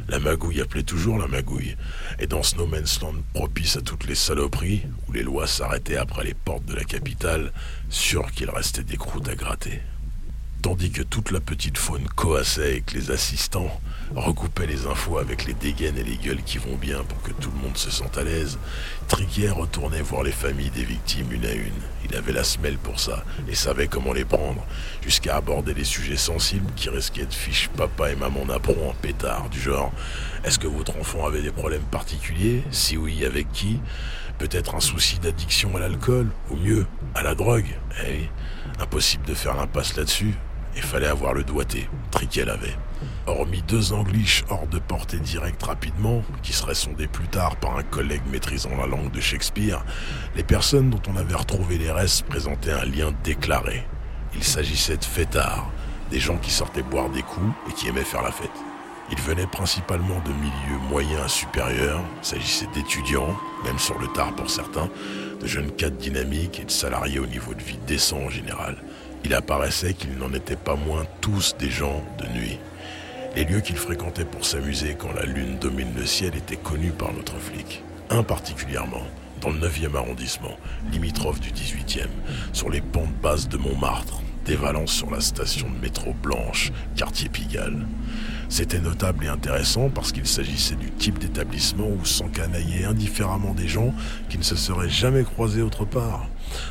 La 0.08 0.18
magouille 0.18 0.60
appelait 0.60 0.82
toujours 0.82 1.16
la 1.16 1.26
magouille, 1.26 1.74
et 2.18 2.26
dans 2.26 2.42
ce 2.42 2.56
no 2.56 2.66
man's 2.66 3.00
land 3.00 3.14
propice 3.32 3.78
à 3.78 3.80
toutes 3.80 4.06
les 4.06 4.14
saloperies, 4.14 4.82
où 5.08 5.12
les 5.12 5.22
lois 5.22 5.46
s'arrêtaient 5.46 5.96
après 5.96 6.24
les 6.24 6.34
portes 6.34 6.66
de 6.66 6.74
la 6.74 6.84
capitale, 6.84 7.52
sûr 7.88 8.30
qu'il 8.32 8.50
restait 8.50 8.84
des 8.84 8.98
croûtes 8.98 9.30
à 9.30 9.34
gratter 9.34 9.80
tandis 10.62 10.90
que 10.90 11.02
toute 11.02 11.30
la 11.30 11.40
petite 11.40 11.78
faune 11.78 12.06
coassait 12.16 12.76
et 12.76 12.80
que 12.80 12.94
les 12.94 13.10
assistants 13.10 13.80
recoupaient 14.14 14.66
les 14.66 14.86
infos 14.86 15.18
avec 15.18 15.44
les 15.44 15.54
dégaines 15.54 15.98
et 15.98 16.02
les 16.02 16.16
gueules 16.16 16.42
qui 16.42 16.58
vont 16.58 16.76
bien 16.76 17.02
pour 17.04 17.20
que 17.22 17.32
tout 17.32 17.50
le 17.50 17.62
monde 17.62 17.76
se 17.76 17.90
sente 17.90 18.16
à 18.18 18.24
l'aise, 18.24 18.58
Triquier 19.06 19.50
retournait 19.50 20.02
voir 20.02 20.22
les 20.22 20.32
familles 20.32 20.70
des 20.70 20.84
victimes 20.84 21.30
une 21.30 21.44
à 21.44 21.52
une. 21.52 21.72
Il 22.08 22.16
avait 22.16 22.32
la 22.32 22.44
semelle 22.44 22.78
pour 22.78 22.98
ça 22.98 23.24
et 23.48 23.54
savait 23.54 23.86
comment 23.86 24.12
les 24.12 24.24
prendre, 24.24 24.64
jusqu'à 25.02 25.36
aborder 25.36 25.74
les 25.74 25.84
sujets 25.84 26.16
sensibles 26.16 26.72
qui 26.74 26.88
risquaient 26.88 27.26
de 27.26 27.34
fiche 27.34 27.68
papa 27.76 28.10
et 28.10 28.16
maman 28.16 28.46
napron 28.46 28.90
en 28.90 28.94
pétard, 28.94 29.48
du 29.50 29.60
genre. 29.60 29.92
Est-ce 30.44 30.58
que 30.58 30.66
votre 30.66 30.96
enfant 30.98 31.26
avait 31.26 31.42
des 31.42 31.52
problèmes 31.52 31.82
particuliers? 31.90 32.62
Si 32.70 32.96
oui, 32.96 33.24
avec 33.24 33.50
qui? 33.52 33.80
Peut-être 34.38 34.74
un 34.74 34.80
souci 34.80 35.18
d'addiction 35.18 35.76
à 35.76 35.80
l'alcool, 35.80 36.28
ou 36.50 36.56
mieux, 36.56 36.86
à 37.14 37.22
la 37.22 37.34
drogue? 37.34 37.76
Eh 38.06 38.28
impossible 38.80 39.24
de 39.26 39.34
faire 39.34 39.56
l'impasse 39.56 39.96
là-dessus. 39.96 40.34
Il 40.78 40.84
fallait 40.84 41.08
avoir 41.08 41.34
le 41.34 41.42
doigté, 41.42 41.88
Triquet 42.12 42.44
l'avait. 42.44 42.76
Hormis 43.26 43.62
deux 43.62 43.92
angliches 43.92 44.44
hors 44.48 44.68
de 44.68 44.78
portée 44.78 45.18
directe 45.18 45.64
rapidement, 45.64 46.22
qui 46.44 46.52
seraient 46.52 46.76
sondés 46.76 47.08
plus 47.08 47.26
tard 47.26 47.56
par 47.56 47.76
un 47.76 47.82
collègue 47.82 48.22
maîtrisant 48.30 48.76
la 48.76 48.86
langue 48.86 49.10
de 49.10 49.20
Shakespeare, 49.20 49.84
les 50.36 50.44
personnes 50.44 50.88
dont 50.88 51.02
on 51.12 51.16
avait 51.16 51.34
retrouvé 51.34 51.78
les 51.78 51.90
restes 51.90 52.24
présentaient 52.26 52.70
un 52.70 52.84
lien 52.84 53.12
déclaré. 53.24 53.84
Il 54.36 54.44
s'agissait 54.44 54.96
de 54.96 55.04
fêtards, 55.04 55.68
des 56.12 56.20
gens 56.20 56.38
qui 56.38 56.52
sortaient 56.52 56.82
boire 56.82 57.10
des 57.10 57.22
coups 57.22 57.52
et 57.68 57.72
qui 57.72 57.88
aimaient 57.88 58.02
faire 58.04 58.22
la 58.22 58.30
fête. 58.30 58.48
Ils 59.10 59.20
venaient 59.20 59.48
principalement 59.48 60.20
de 60.20 60.30
milieux 60.30 60.80
moyens 60.88 61.22
à 61.24 61.28
supérieurs, 61.28 62.04
s'agissait 62.22 62.68
d'étudiants, 62.72 63.36
même 63.64 63.80
sur 63.80 63.98
le 63.98 64.06
tard 64.12 64.32
pour 64.36 64.48
certains, 64.48 64.88
de 65.40 65.46
jeunes 65.48 65.72
cadres 65.72 65.96
dynamiques 65.96 66.60
et 66.60 66.64
de 66.64 66.70
salariés 66.70 67.18
au 67.18 67.26
niveau 67.26 67.52
de 67.52 67.62
vie 67.62 67.80
décent 67.84 68.18
en 68.18 68.30
général 68.30 68.76
il 69.24 69.34
apparaissait 69.34 69.94
qu'ils 69.94 70.16
n'en 70.16 70.32
étaient 70.32 70.56
pas 70.56 70.76
moins 70.76 71.04
tous 71.20 71.56
des 71.58 71.70
gens 71.70 72.02
de 72.18 72.26
nuit. 72.38 72.58
Les 73.36 73.44
lieux 73.44 73.60
qu'ils 73.60 73.76
fréquentaient 73.76 74.24
pour 74.24 74.44
s'amuser 74.44 74.96
quand 74.98 75.12
la 75.12 75.24
lune 75.24 75.58
domine 75.58 75.92
le 75.96 76.06
ciel 76.06 76.34
étaient 76.36 76.56
connus 76.56 76.92
par 76.92 77.12
notre 77.12 77.38
flic. 77.38 77.82
Un 78.10 78.22
particulièrement, 78.22 79.06
dans 79.40 79.50
le 79.50 79.58
9e 79.58 79.94
arrondissement, 79.94 80.56
limitrophe 80.92 81.40
du 81.40 81.50
18e, 81.50 82.08
sur 82.52 82.70
les 82.70 82.80
pentes 82.80 83.14
basses 83.22 83.48
de 83.48 83.56
Montmartre, 83.56 84.22
dévalant 84.44 84.86
sur 84.86 85.10
la 85.10 85.20
station 85.20 85.68
de 85.68 85.78
métro 85.78 86.14
Blanche, 86.22 86.72
quartier 86.96 87.28
Pigalle. 87.28 87.86
C'était 88.48 88.80
notable 88.80 89.26
et 89.26 89.28
intéressant 89.28 89.90
parce 89.90 90.10
qu'il 90.10 90.26
s'agissait 90.26 90.74
du 90.74 90.90
type 90.90 91.18
d'établissement 91.18 91.88
où 91.88 92.04
s'encanaillaient 92.04 92.86
indifféremment 92.86 93.52
des 93.52 93.68
gens 93.68 93.92
qui 94.30 94.38
ne 94.38 94.42
se 94.42 94.56
seraient 94.56 94.88
jamais 94.88 95.22
croisés 95.22 95.60
autre 95.60 95.84
part. 95.84 96.26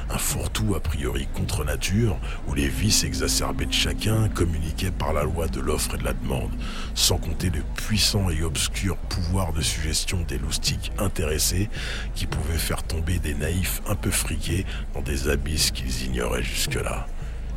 Un 0.10 0.18
fourre-tout 0.18 0.76
a 0.76 0.80
priori 0.80 1.28
contre 1.34 1.64
nature, 1.64 2.18
où 2.48 2.54
les 2.54 2.68
vices 2.68 3.04
exacerbés 3.04 3.66
de 3.66 3.74
chacun 3.74 4.30
communiquaient 4.30 4.92
par 4.92 5.14
la 5.14 5.24
loi 5.24 5.48
de 5.48 5.60
l'offre 5.60 5.96
et 5.96 5.98
de 5.98 6.04
la 6.04 6.14
demande, 6.14 6.52
sans 6.94 7.18
compter 7.18 7.50
le 7.50 7.62
puissant 7.76 8.30
et 8.30 8.44
obscur 8.44 8.98
pouvoir 8.98 9.54
de 9.54 9.62
suggestion 9.62 10.22
des 10.28 10.38
loustiques 10.38 10.92
intéressés 10.98 11.70
qui 12.16 12.26
pouvaient 12.26 12.58
faire 12.58 12.84
tomber 12.84 13.20
des 13.20 13.34
naïfs 13.34 13.82
un 13.88 13.96
peu 13.96 14.12
friqués 14.12 14.66
dans 14.94 15.02
des 15.02 15.30
abysses 15.30 15.72
qu'ils 15.72 16.06
ignoraient 16.06 16.44
jusque-là. 16.44 17.08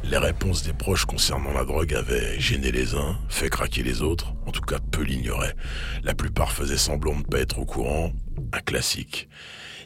Les 0.02 0.16
réponses 0.16 0.62
des 0.62 0.72
proches 0.72 1.04
concernant 1.04 1.52
la 1.52 1.64
drogue 1.64 1.94
avaient 1.94 2.40
gêné 2.40 2.72
les 2.72 2.94
uns, 2.94 3.18
fait 3.28 3.50
craquer 3.50 3.82
les 3.82 4.00
autres, 4.00 4.32
en 4.46 4.50
tout 4.50 4.62
cas 4.62 4.78
peu 4.90 5.02
l'ignoraient. 5.02 5.54
La 6.02 6.14
plupart 6.14 6.52
faisaient 6.52 6.78
semblant 6.78 7.12
de 7.12 7.18
ne 7.18 7.24
pas 7.24 7.38
être 7.38 7.58
au 7.58 7.66
courant, 7.66 8.10
un 8.52 8.60
classique. 8.60 9.28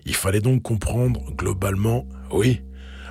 Il 0.07 0.15
fallait 0.15 0.41
donc 0.41 0.63
comprendre 0.63 1.33
globalement, 1.33 2.07
oui, 2.31 2.61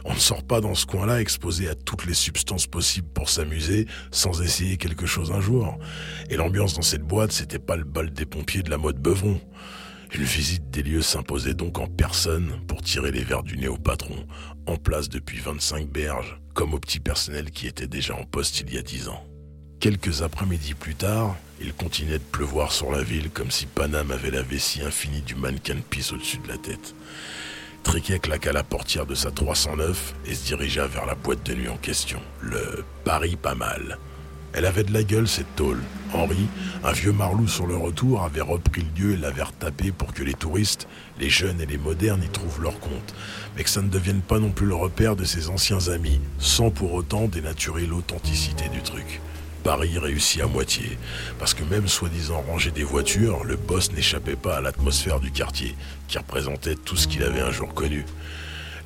on 0.06 0.14
ne 0.14 0.20
sort 0.20 0.44
pas 0.44 0.60
dans 0.60 0.76
ce 0.76 0.86
coin-là 0.86 1.22
exposé 1.22 1.70
à 1.70 1.76
toutes 1.76 2.06
les 2.06 2.14
substances 2.14 2.68
possibles 2.68 3.08
pour 3.14 3.30
s'amuser 3.30 3.88
sans 4.12 4.42
essayer 4.42 4.78
quelque 4.78 5.06
chose 5.06 5.32
un 5.32 5.40
jour. 5.40 5.78
Et 6.30 6.36
l'ambiance 6.36 6.74
dans 6.74 6.82
cette 6.82 7.04
boîte, 7.04 7.32
c'était 7.32 7.60
pas 7.60 7.78
le 7.78 7.86
bal 7.86 8.12
des 8.12 8.26
pompiers 8.26 8.64
de 8.64 8.70
la 8.70 8.78
mode 8.78 8.98
Beuvron. 8.98 9.40
Une 10.14 10.24
visite 10.24 10.70
des 10.70 10.84
lieux 10.84 11.02
s'imposait 11.02 11.54
donc 11.54 11.80
en 11.80 11.88
personne 11.88 12.60
pour 12.68 12.82
tirer 12.82 13.12
les 13.12 13.24
verres 13.24 13.44
du 13.44 13.58
nez 13.58 13.68
au 13.68 13.78
patron, 13.78 14.28
en 14.68 14.76
place 14.76 15.10
depuis 15.10 15.40
25 15.40 15.88
berges, 15.88 16.40
comme 16.54 16.74
au 16.74 16.80
petit 16.80 17.00
personnel 17.00 17.50
qui 17.50 17.66
était 17.68 17.88
déjà 17.88 18.16
en 18.16 18.24
poste 18.24 18.60
il 18.60 18.74
y 18.74 18.78
a 18.78 18.84
10 18.84 19.08
ans. 19.08 19.24
Quelques 19.80 20.22
après-midi 20.22 20.76
plus 20.76 20.96
tard, 20.96 21.36
il 21.60 21.74
continuait 21.74 22.20
de 22.20 22.24
pleuvoir 22.24 22.72
sur 22.72 22.92
la 22.92 23.02
ville 23.02 23.30
comme 23.32 23.52
si 23.52 23.66
Paname 23.66 24.12
avait 24.12 24.32
la 24.32 24.42
vessie 24.42 24.82
infinie 24.82 25.22
du 25.22 25.36
mannequin 25.36 25.76
de 25.76 25.82
pisse 25.82 26.12
au-dessus 26.12 26.38
de 26.38 26.48
la 26.48 26.58
tête. 26.58 26.94
Triquet 27.84 28.20
claqua 28.20 28.54
la 28.54 28.64
portière 28.64 29.06
de 29.06 29.14
sa 29.14 29.30
309 29.30 30.16
et 30.26 30.34
se 30.34 30.46
dirigea 30.46 30.88
vers 30.88 31.06
la 31.06 31.16
boîte 31.16 31.46
de 31.46 31.54
nuit 31.54 31.70
en 31.70 31.78
question, 31.78 32.20
le 32.42 32.84
Paris 33.04 33.36
pas 33.36 33.56
mal. 33.56 34.00
Elle 34.54 34.66
avait 34.66 34.84
de 34.84 34.94
la 34.94 35.04
gueule, 35.04 35.28
cette 35.28 35.56
tôle. 35.56 35.82
Henri, 36.14 36.48
un 36.84 36.92
vieux 36.92 37.12
marlou 37.12 37.48
sur 37.48 37.66
le 37.66 37.76
retour, 37.76 38.24
avait 38.24 38.42
repris 38.42 38.84
le 38.84 39.02
lieu 39.02 39.14
et 39.14 39.18
l'avait 39.18 39.44
retapé 39.44 39.92
pour 39.92 40.14
que 40.14 40.24
les 40.24 40.36
touristes, 40.36 40.88
les 41.20 41.30
jeunes 41.30 41.60
et 41.60 41.66
les 41.66 41.78
modernes 41.78 42.24
y 42.24 42.30
trouvent 42.30 42.62
leur 42.62 42.80
compte, 42.80 43.16
mais 43.56 43.64
que 43.64 43.70
ça 43.70 43.82
ne 43.82 43.90
devienne 43.90 44.22
pas 44.22 44.40
non 44.40 44.52
plus 44.52 44.68
le 44.68 44.76
repère 44.76 45.16
de 45.16 45.24
ses 45.24 45.50
anciens 45.50 45.88
amis, 45.88 46.22
sans 46.38 46.70
pour 46.70 46.94
autant 46.94 47.28
dénaturer 47.28 47.88
l'authenticité 47.88 48.70
du 48.70 48.82
truc. 48.82 49.22
Paris 49.64 49.98
réussit 49.98 50.42
à 50.42 50.48
moitié, 50.48 50.98
parce 51.40 51.54
que 51.54 51.64
même 51.64 51.88
soi-disant 51.88 52.44
rangé 52.48 52.72
des 52.72 52.84
voitures, 52.84 53.46
le 53.46 53.56
boss 53.56 53.94
n'échappait 53.94 54.36
pas 54.36 54.58
à 54.58 54.62
l'atmosphère 54.62 55.22
du 55.22 55.32
quartier, 55.32 55.76
qui 56.08 56.18
représentait 56.18 56.76
tout 56.76 56.98
ce 56.98 57.08
qu'il 57.08 57.24
avait 57.24 57.42
un 57.42 57.52
jour 57.52 57.74
connu. 57.74 58.06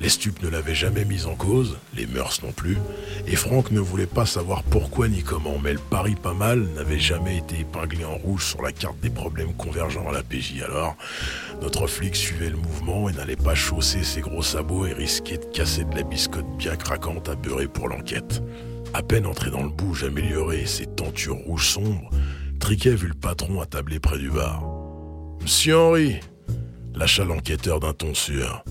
Les 0.00 0.08
stupes 0.08 0.40
ne 0.44 0.48
l'avaient 0.48 0.76
jamais 0.76 1.04
mis 1.04 1.24
en 1.24 1.34
cause, 1.34 1.76
les 1.96 2.06
mœurs 2.06 2.40
non 2.44 2.52
plus, 2.52 2.78
et 3.26 3.34
Franck 3.34 3.72
ne 3.72 3.80
voulait 3.80 4.06
pas 4.06 4.26
savoir 4.26 4.62
pourquoi 4.62 5.08
ni 5.08 5.24
comment, 5.24 5.58
mais 5.58 5.72
le 5.72 5.80
Paris 5.80 6.14
pas 6.14 6.34
mal 6.34 6.62
n'avait 6.76 7.00
jamais 7.00 7.38
été 7.38 7.58
épinglé 7.58 8.04
en 8.04 8.14
rouge 8.14 8.46
sur 8.46 8.62
la 8.62 8.70
carte 8.70 9.00
des 9.00 9.10
problèmes 9.10 9.54
convergents 9.54 10.08
à 10.08 10.12
la 10.12 10.22
PJ. 10.22 10.62
Alors, 10.64 10.96
notre 11.60 11.88
flic 11.88 12.14
suivait 12.14 12.50
le 12.50 12.56
mouvement 12.56 13.08
et 13.08 13.12
n'allait 13.12 13.34
pas 13.34 13.56
chausser 13.56 14.04
ses 14.04 14.20
gros 14.20 14.44
sabots 14.44 14.86
et 14.86 14.92
risquer 14.92 15.38
de 15.38 15.44
casser 15.46 15.82
de 15.82 15.96
la 15.96 16.04
biscotte 16.04 16.56
bien 16.56 16.76
craquante 16.76 17.28
à 17.28 17.34
beurrer 17.34 17.66
pour 17.66 17.88
l'enquête. 17.88 18.40
À 18.94 19.02
peine 19.02 19.26
entré 19.26 19.50
dans 19.50 19.62
le 19.62 19.68
bouge 19.68 20.04
amélioré, 20.04 20.66
ses 20.66 20.86
tentures 20.86 21.36
rouges 21.36 21.68
sombres, 21.68 22.10
Triquet 22.58 22.94
vit 22.94 23.06
le 23.06 23.14
patron 23.14 23.60
attablé 23.60 24.00
près 24.00 24.18
du 24.18 24.30
bar. 24.30 24.64
Monsieur 25.40 25.78
Henri, 25.78 26.20
lâcha 26.94 27.24
l'enquêteur 27.24 27.80
d'un 27.80 27.92
ton 27.92 28.14
sûr. 28.14 28.64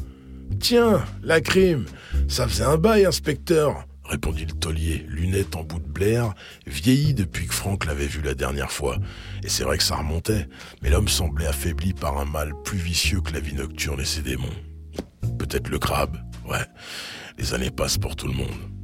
Tiens, 0.59 1.03
la 1.24 1.41
crime, 1.41 1.86
ça 2.27 2.47
faisait 2.47 2.63
un 2.63 2.77
bail, 2.77 3.05
inspecteur, 3.05 3.86
répondit 4.03 4.45
le 4.45 4.53
taulier, 4.53 5.05
lunettes 5.07 5.55
en 5.55 5.63
bout 5.63 5.79
de 5.79 5.88
blaire, 5.88 6.33
vieilli 6.65 7.13
depuis 7.13 7.47
que 7.47 7.53
Franck 7.53 7.86
l'avait 7.86 8.07
vu 8.07 8.21
la 8.21 8.33
dernière 8.33 8.71
fois. 8.71 8.97
Et 9.43 9.50
c'est 9.50 9.63
vrai 9.63 9.77
que 9.77 9.83
ça 9.83 9.95
remontait, 9.95 10.47
mais 10.81 10.89
l'homme 10.89 11.07
semblait 11.07 11.47
affaibli 11.47 11.93
par 11.93 12.17
un 12.17 12.25
mal 12.25 12.53
plus 12.63 12.77
vicieux 12.77 13.21
que 13.21 13.33
la 13.33 13.39
vie 13.39 13.55
nocturne 13.55 14.01
et 14.01 14.05
ses 14.05 14.21
démons. 14.21 14.45
Peut-être 15.38 15.69
le 15.69 15.79
crabe, 15.79 16.17
ouais. 16.50 16.65
Les 17.38 17.53
années 17.53 17.71
passent 17.71 17.97
pour 17.97 18.15
tout 18.15 18.27
le 18.27 18.33
monde. 18.33 18.76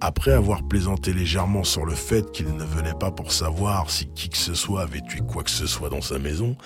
Après 0.00 0.32
avoir 0.32 0.62
plaisanté 0.62 1.12
légèrement 1.12 1.64
sur 1.64 1.86
le 1.86 1.94
fait 1.94 2.30
qu'il 2.30 2.54
ne 2.54 2.64
venait 2.64 2.94
pas 2.98 3.10
pour 3.10 3.32
savoir 3.32 3.90
si 3.90 4.06
qui 4.06 4.28
que 4.28 4.36
ce 4.36 4.54
soit 4.54 4.82
avait 4.82 5.00
tué 5.00 5.20
quoi 5.26 5.42
que 5.42 5.50
ce 5.50 5.66
soit 5.66 5.88
dans 5.88 6.02
sa 6.02 6.18
maison, 6.18 6.56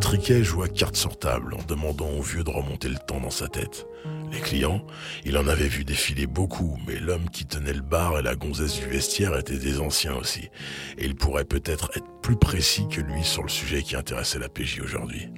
Triquet 0.00 0.42
joua 0.42 0.68
carte 0.68 0.96
sur 0.96 1.18
table 1.18 1.54
en 1.54 1.62
demandant 1.62 2.10
au 2.10 2.22
vieux 2.22 2.42
de 2.42 2.50
remonter 2.50 2.88
le 2.88 2.98
temps 2.98 3.20
dans 3.20 3.30
sa 3.30 3.48
tête. 3.48 3.86
Les 4.32 4.40
clients, 4.40 4.84
il 5.24 5.38
en 5.38 5.46
avait 5.46 5.68
vu 5.68 5.84
défiler 5.84 6.26
beaucoup, 6.26 6.76
mais 6.86 6.98
l'homme 6.98 7.28
qui 7.30 7.44
tenait 7.44 7.72
le 7.72 7.82
bar 7.82 8.18
et 8.18 8.22
la 8.22 8.34
gonzesse 8.34 8.80
du 8.80 8.86
vestiaire 8.86 9.36
étaient 9.36 9.58
des 9.58 9.78
anciens 9.78 10.14
aussi, 10.14 10.48
et 10.98 11.04
il 11.04 11.14
pourrait 11.14 11.44
peut-être 11.44 11.90
être 11.94 12.20
plus 12.22 12.36
précis 12.36 12.88
que 12.90 13.00
lui 13.00 13.22
sur 13.22 13.42
le 13.42 13.48
sujet 13.48 13.82
qui 13.82 13.94
intéressait 13.94 14.38
la 14.38 14.48
PJ 14.48 14.80
aujourd'hui. 14.82 15.28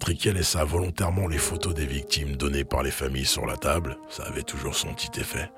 Triquet 0.00 0.32
laissa 0.32 0.64
volontairement 0.64 1.28
les 1.28 1.38
photos 1.38 1.74
des 1.74 1.86
victimes 1.86 2.36
données 2.36 2.64
par 2.64 2.82
les 2.82 2.90
familles 2.90 3.26
sur 3.26 3.46
la 3.46 3.56
table, 3.56 3.96
ça 4.08 4.24
avait 4.24 4.42
toujours 4.42 4.74
son 4.74 4.92
petit 4.94 5.20
effet. 5.20 5.50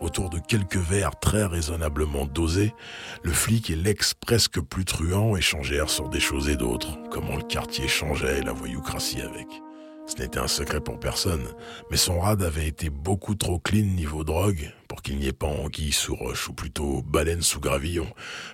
Autour 0.00 0.30
de 0.30 0.38
quelques 0.38 0.76
verres 0.76 1.18
très 1.20 1.44
raisonnablement 1.44 2.24
dosés, 2.24 2.74
le 3.22 3.32
flic 3.32 3.68
et 3.68 3.76
l'ex 3.76 4.14
presque 4.14 4.60
plus 4.60 4.86
truand 4.86 5.36
échangèrent 5.36 5.90
sur 5.90 6.08
des 6.08 6.20
choses 6.20 6.48
et 6.48 6.56
d'autres, 6.56 6.98
comment 7.10 7.36
le 7.36 7.42
quartier 7.42 7.86
changeait 7.86 8.38
et 8.38 8.42
la 8.42 8.52
voyoucratie 8.52 9.20
avec. 9.20 9.46
Ce 10.06 10.16
n'était 10.16 10.40
un 10.40 10.48
secret 10.48 10.80
pour 10.80 10.98
personne, 10.98 11.44
mais 11.90 11.96
son 11.96 12.18
rad 12.18 12.42
avait 12.42 12.66
été 12.66 12.90
beaucoup 12.90 13.34
trop 13.34 13.58
clean 13.58 13.84
niveau 13.84 14.24
drogue 14.24 14.72
pour 14.88 15.02
qu'il 15.02 15.18
n'y 15.18 15.28
ait 15.28 15.32
pas 15.32 15.46
anguille 15.46 15.92
sous 15.92 16.16
roche, 16.16 16.48
ou 16.48 16.52
plutôt 16.52 17.02
baleine 17.02 17.42
sous 17.42 17.60
gravillon, 17.60 18.08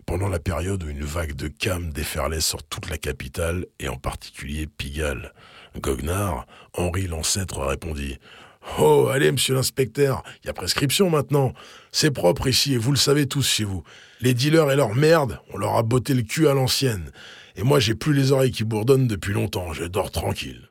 pendant 0.04 0.28
la 0.28 0.38
période 0.38 0.82
où 0.82 0.88
une 0.88 1.04
vague 1.04 1.34
de 1.34 1.48
cam 1.48 1.92
déferlait 1.92 2.42
sur 2.42 2.62
toute 2.62 2.90
la 2.90 2.98
capitale, 2.98 3.66
et 3.78 3.88
en 3.88 3.96
particulier 3.96 4.66
Pigalle. 4.66 5.32
Goguenard, 5.80 6.46
Henri 6.74 7.06
l'ancêtre, 7.06 7.60
répondit 7.60 8.18
Oh, 8.78 9.08
allez, 9.11 9.32
monsieur 9.32 9.54
l'inspecteur, 9.54 10.23
il 10.42 10.46
y 10.46 10.50
a 10.50 10.52
prescription 10.52 11.08
maintenant. 11.08 11.54
C'est 11.92 12.11
propre 12.11 12.46
ici 12.46 12.75
et 12.75 12.78
vous 12.78 12.90
le 12.90 12.99
savez 12.99 13.26
tous 13.26 13.46
chez 13.46 13.64
vous. 13.64 13.82
Les 14.20 14.35
dealers 14.35 14.70
et 14.70 14.76
leur 14.76 14.94
merde, 14.94 15.40
on 15.52 15.56
leur 15.56 15.76
a 15.76 15.82
botté 15.82 16.14
le 16.14 16.23
cul 16.23 16.46
à 16.49 16.54
l'ancienne. 16.54 17.11
Et 17.56 17.62
moi, 17.62 17.80
j'ai 17.80 17.94
plus 17.94 18.12
les 18.12 18.32
oreilles 18.32 18.50
qui 18.50 18.64
bourdonnent 18.64 19.06
depuis 19.06 19.32
longtemps, 19.32 19.73
je 19.73 19.85
dors 19.85 20.11
tranquille. 20.11 20.68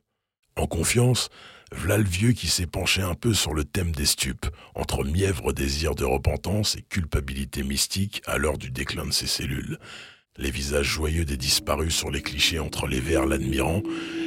En 0.56 0.68
confiance, 0.68 1.30
v'là 1.72 1.98
le 1.98 2.04
vieux 2.04 2.34
qui 2.34 2.48
s'est 2.48 2.68
penché 2.68 3.02
un 3.02 3.16
peu 3.16 3.34
sur 3.34 3.54
le 3.54 3.64
thème 3.64 3.92
des 3.92 4.06
stupes, 4.06 4.46
entre 4.76 5.04
mièvre 5.04 5.52
désir 5.52 5.96
de 5.96 6.06
repentance 6.06 6.76
et 6.76 6.84
culpabilité 6.84 7.64
mystique 7.64 8.22
à 8.28 8.38
l'heure 8.38 8.60
du 8.60 8.70
déclin 8.70 9.06
de 9.06 9.12
ses 9.12 9.28
cellules. 9.28 9.80
Les 10.38 10.52
visages 10.52 10.86
joyeux 10.86 11.26
des 11.26 11.38
disparus 11.38 11.96
sur 11.96 12.12
les 12.12 12.22
clichés 12.22 12.60
entre 12.60 12.88
les 12.88 13.00
vers 13.00 13.26
l'admirant, 13.26 13.82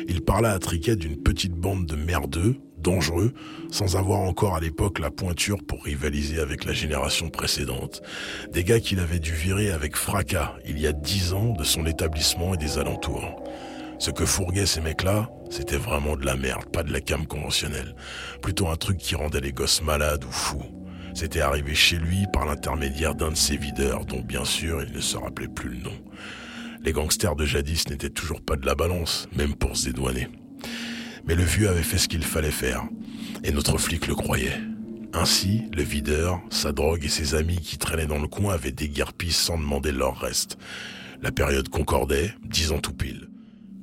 il 0.08 0.22
parla 0.22 0.52
à 0.52 0.58
Triquet 0.58 0.96
d'une 0.96 1.22
petite 1.22 1.52
bande 1.52 1.86
de 1.86 1.96
merdeux, 1.96 2.56
dangereux, 2.80 3.32
sans 3.70 3.96
avoir 3.96 4.20
encore 4.20 4.56
à 4.56 4.60
l'époque 4.60 4.98
la 4.98 5.10
pointure 5.10 5.58
pour 5.66 5.84
rivaliser 5.84 6.40
avec 6.40 6.64
la 6.64 6.72
génération 6.72 7.28
précédente. 7.28 8.02
Des 8.52 8.64
gars 8.64 8.80
qu'il 8.80 9.00
avait 9.00 9.18
dû 9.18 9.32
virer 9.32 9.70
avec 9.70 9.96
fracas 9.96 10.54
il 10.66 10.78
y 10.78 10.86
a 10.86 10.92
dix 10.92 11.32
ans 11.32 11.52
de 11.52 11.64
son 11.64 11.86
établissement 11.86 12.54
et 12.54 12.58
des 12.58 12.78
alentours. 12.78 13.42
Ce 13.98 14.10
que 14.10 14.24
fourguaient 14.24 14.66
ces 14.66 14.80
mecs-là, 14.80 15.28
c'était 15.50 15.76
vraiment 15.76 16.16
de 16.16 16.24
la 16.24 16.36
merde, 16.36 16.66
pas 16.66 16.84
de 16.84 16.92
la 16.92 17.00
cam 17.00 17.26
conventionnelle. 17.26 17.96
Plutôt 18.40 18.68
un 18.68 18.76
truc 18.76 18.98
qui 18.98 19.16
rendait 19.16 19.40
les 19.40 19.52
gosses 19.52 19.82
malades 19.82 20.24
ou 20.24 20.30
fous. 20.30 20.62
C'était 21.14 21.40
arrivé 21.40 21.74
chez 21.74 21.96
lui 21.96 22.26
par 22.32 22.46
l'intermédiaire 22.46 23.16
d'un 23.16 23.30
de 23.30 23.36
ses 23.36 23.56
videurs, 23.56 24.04
dont 24.04 24.20
bien 24.20 24.44
sûr 24.44 24.82
il 24.84 24.92
ne 24.92 25.00
se 25.00 25.16
rappelait 25.16 25.48
plus 25.48 25.70
le 25.70 25.82
nom. 25.82 25.96
Les 26.84 26.92
gangsters 26.92 27.34
de 27.34 27.44
jadis 27.44 27.88
n'étaient 27.88 28.08
toujours 28.08 28.40
pas 28.40 28.54
de 28.54 28.64
la 28.64 28.76
balance, 28.76 29.28
même 29.34 29.56
pour 29.56 29.76
se 29.76 29.86
dédouaner. 29.86 30.28
Mais 31.28 31.34
le 31.34 31.44
vieux 31.44 31.68
avait 31.68 31.82
fait 31.82 31.98
ce 31.98 32.08
qu'il 32.08 32.24
fallait 32.24 32.50
faire, 32.50 32.84
et 33.44 33.52
notre 33.52 33.76
flic 33.76 34.06
le 34.06 34.14
croyait. 34.14 34.58
Ainsi, 35.12 35.64
le 35.76 35.82
videur, 35.82 36.40
sa 36.48 36.72
drogue 36.72 37.04
et 37.04 37.08
ses 37.08 37.34
amis 37.34 37.60
qui 37.60 37.76
traînaient 37.76 38.06
dans 38.06 38.18
le 38.18 38.28
coin 38.28 38.54
avaient 38.54 38.72
déguerpi 38.72 39.30
sans 39.30 39.58
demander 39.58 39.92
leur 39.92 40.18
reste. 40.18 40.56
La 41.20 41.30
période 41.30 41.68
concordait, 41.68 42.32
dix 42.44 42.72
ans 42.72 42.78
tout 42.78 42.94
pile. 42.94 43.28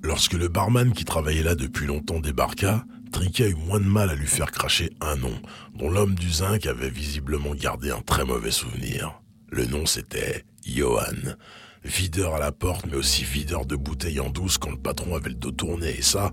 Lorsque 0.01 0.33
le 0.33 0.47
barman 0.47 0.91
qui 0.91 1.05
travaillait 1.05 1.43
là 1.43 1.53
depuis 1.53 1.85
longtemps 1.85 2.19
débarqua, 2.19 2.83
Triquet 3.11 3.51
eut 3.51 3.55
moins 3.55 3.79
de 3.79 3.85
mal 3.85 4.09
à 4.09 4.15
lui 4.15 4.27
faire 4.27 4.51
cracher 4.51 4.89
un 4.99 5.15
nom, 5.15 5.39
dont 5.75 5.89
l'homme 5.89 6.15
du 6.15 6.29
zinc 6.29 6.65
avait 6.65 6.89
visiblement 6.89 7.53
gardé 7.53 7.91
un 7.91 8.01
très 8.01 8.25
mauvais 8.25 8.51
souvenir. 8.51 9.21
Le 9.51 9.65
nom 9.65 9.85
c'était 9.85 10.45
Johan 10.65 11.35
videur 11.85 12.35
à 12.35 12.39
la 12.39 12.51
porte, 12.51 12.85
mais 12.89 12.97
aussi 12.97 13.23
videur 13.23 13.65
de 13.65 13.75
bouteilles 13.75 14.19
en 14.19 14.29
douce 14.29 14.57
quand 14.57 14.71
le 14.71 14.77
patron 14.77 15.15
avait 15.15 15.29
le 15.29 15.35
dos 15.35 15.51
tourné, 15.51 15.95
et 15.97 16.01
ça, 16.01 16.31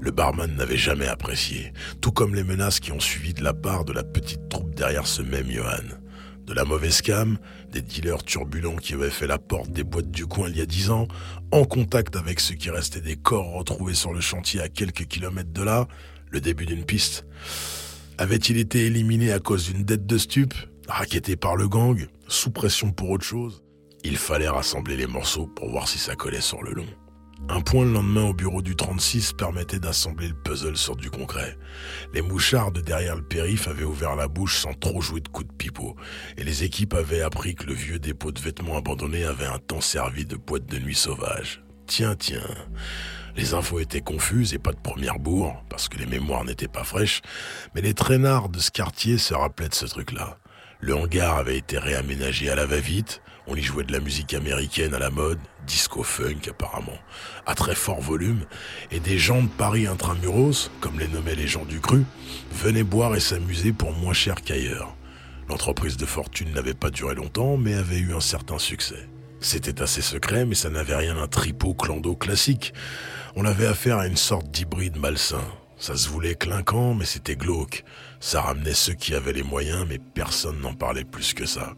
le 0.00 0.10
barman 0.10 0.54
n'avait 0.54 0.76
jamais 0.76 1.08
apprécié, 1.08 1.72
tout 2.00 2.12
comme 2.12 2.34
les 2.34 2.44
menaces 2.44 2.80
qui 2.80 2.92
ont 2.92 3.00
suivi 3.00 3.34
de 3.34 3.42
la 3.42 3.52
part 3.52 3.84
de 3.84 3.92
la 3.92 4.04
petite 4.04 4.48
troupe 4.48 4.74
derrière 4.74 5.06
ce 5.06 5.22
même 5.22 5.50
Johan. 5.50 5.98
De 6.46 6.54
la 6.54 6.64
mauvaise 6.64 7.02
cam, 7.02 7.38
des 7.70 7.82
dealers 7.82 8.24
turbulents 8.24 8.76
qui 8.76 8.94
avaient 8.94 9.10
fait 9.10 9.26
la 9.26 9.38
porte 9.38 9.70
des 9.70 9.84
boîtes 9.84 10.10
du 10.10 10.26
coin 10.26 10.48
il 10.48 10.56
y 10.56 10.60
a 10.60 10.66
dix 10.66 10.90
ans, 10.90 11.08
en 11.50 11.64
contact 11.64 12.16
avec 12.16 12.40
ce 12.40 12.52
qui 12.52 12.70
restait 12.70 13.00
des 13.00 13.16
corps 13.16 13.52
retrouvés 13.52 13.94
sur 13.94 14.12
le 14.12 14.20
chantier 14.20 14.60
à 14.60 14.68
quelques 14.68 15.06
kilomètres 15.06 15.52
de 15.52 15.62
là, 15.62 15.86
le 16.30 16.40
début 16.40 16.66
d'une 16.66 16.84
piste. 16.84 17.26
Avait-il 18.18 18.56
été 18.56 18.86
éliminé 18.86 19.32
à 19.32 19.38
cause 19.38 19.66
d'une 19.66 19.84
dette 19.84 20.06
de 20.06 20.18
stupe, 20.18 20.54
raquetté 20.88 21.36
par 21.36 21.56
le 21.56 21.68
gang, 21.68 22.06
sous 22.28 22.50
pression 22.50 22.92
pour 22.92 23.10
autre 23.10 23.24
chose? 23.24 23.62
Il 24.04 24.16
fallait 24.16 24.48
rassembler 24.48 24.96
les 24.96 25.06
morceaux 25.06 25.46
pour 25.46 25.70
voir 25.70 25.88
si 25.88 25.98
ça 25.98 26.14
collait 26.14 26.40
sur 26.40 26.62
le 26.62 26.72
long. 26.72 26.86
Un 27.48 27.60
point 27.60 27.84
le 27.84 27.92
lendemain 27.92 28.24
au 28.24 28.34
bureau 28.34 28.62
du 28.62 28.76
36 28.76 29.32
permettait 29.32 29.80
d'assembler 29.80 30.28
le 30.28 30.34
puzzle 30.34 30.76
sur 30.76 30.94
du 30.94 31.10
concret. 31.10 31.58
Les 32.14 32.22
mouchards 32.22 32.70
de 32.70 32.80
derrière 32.80 33.16
le 33.16 33.22
périph' 33.22 33.66
avaient 33.66 33.84
ouvert 33.84 34.14
la 34.14 34.28
bouche 34.28 34.58
sans 34.58 34.74
trop 34.74 35.00
jouer 35.00 35.20
de 35.20 35.28
coups 35.28 35.48
de 35.48 35.52
pipeau, 35.52 35.96
et 36.36 36.44
les 36.44 36.62
équipes 36.62 36.94
avaient 36.94 37.20
appris 37.20 37.54
que 37.54 37.66
le 37.66 37.74
vieux 37.74 37.98
dépôt 37.98 38.30
de 38.30 38.40
vêtements 38.40 38.76
abandonné 38.76 39.24
avait 39.24 39.46
un 39.46 39.58
temps 39.58 39.80
servi 39.80 40.24
de 40.24 40.36
boîte 40.36 40.66
de 40.66 40.78
nuit 40.78 40.94
sauvage. 40.94 41.64
Tiens, 41.86 42.14
tiens. 42.14 42.40
Les 43.36 43.54
infos 43.54 43.80
étaient 43.80 44.00
confuses 44.00 44.54
et 44.54 44.58
pas 44.58 44.72
de 44.72 44.80
première 44.80 45.18
bourre, 45.18 45.64
parce 45.68 45.88
que 45.88 45.98
les 45.98 46.06
mémoires 46.06 46.44
n'étaient 46.44 46.68
pas 46.68 46.84
fraîches, 46.84 47.22
mais 47.74 47.80
les 47.80 47.94
traînards 47.94 48.50
de 48.50 48.60
ce 48.60 48.70
quartier 48.70 49.18
se 49.18 49.34
rappelaient 49.34 49.68
de 49.68 49.74
ce 49.74 49.86
truc-là. 49.86 50.38
Le 50.80 50.94
hangar 50.94 51.36
avait 51.36 51.58
été 51.58 51.78
réaménagé 51.78 52.50
à 52.50 52.54
la 52.54 52.66
va-vite, 52.66 53.20
on 53.46 53.56
y 53.56 53.62
jouait 53.62 53.84
de 53.84 53.92
la 53.92 54.00
musique 54.00 54.34
américaine 54.34 54.94
à 54.94 54.98
la 54.98 55.10
mode, 55.10 55.38
disco 55.66 56.02
funk 56.02 56.48
apparemment, 56.48 56.98
à 57.46 57.54
très 57.54 57.74
fort 57.74 58.00
volume, 58.00 58.44
et 58.90 59.00
des 59.00 59.18
gens 59.18 59.42
de 59.42 59.48
Paris 59.48 59.86
intramuros, 59.86 60.70
comme 60.80 60.98
les 60.98 61.08
nommaient 61.08 61.34
les 61.34 61.46
gens 61.46 61.64
du 61.64 61.80
cru, 61.80 62.04
venaient 62.52 62.84
boire 62.84 63.16
et 63.16 63.20
s'amuser 63.20 63.72
pour 63.72 63.92
moins 63.92 64.12
cher 64.12 64.36
qu'ailleurs. 64.42 64.94
L'entreprise 65.48 65.96
de 65.96 66.06
fortune 66.06 66.52
n'avait 66.52 66.74
pas 66.74 66.90
duré 66.90 67.14
longtemps, 67.14 67.56
mais 67.56 67.74
avait 67.74 67.98
eu 67.98 68.14
un 68.14 68.20
certain 68.20 68.58
succès. 68.58 69.08
C'était 69.40 69.82
assez 69.82 70.02
secret, 70.02 70.46
mais 70.46 70.54
ça 70.54 70.70
n'avait 70.70 70.94
rien 70.94 71.16
d'un 71.16 71.26
tripot 71.26 71.74
clando 71.74 72.14
classique. 72.14 72.72
On 73.34 73.44
avait 73.44 73.66
affaire 73.66 73.98
à 73.98 74.06
une 74.06 74.16
sorte 74.16 74.50
d'hybride 74.50 74.96
malsain. 74.96 75.44
Ça 75.76 75.96
se 75.96 76.08
voulait 76.08 76.36
clinquant, 76.36 76.94
mais 76.94 77.04
c'était 77.04 77.34
glauque. 77.34 77.84
Ça 78.22 78.40
ramenait 78.40 78.72
ceux 78.72 78.94
qui 78.94 79.16
avaient 79.16 79.32
les 79.32 79.42
moyens, 79.42 79.84
mais 79.88 79.98
personne 79.98 80.60
n'en 80.60 80.74
parlait 80.74 81.02
plus 81.02 81.34
que 81.34 81.44
ça. 81.44 81.74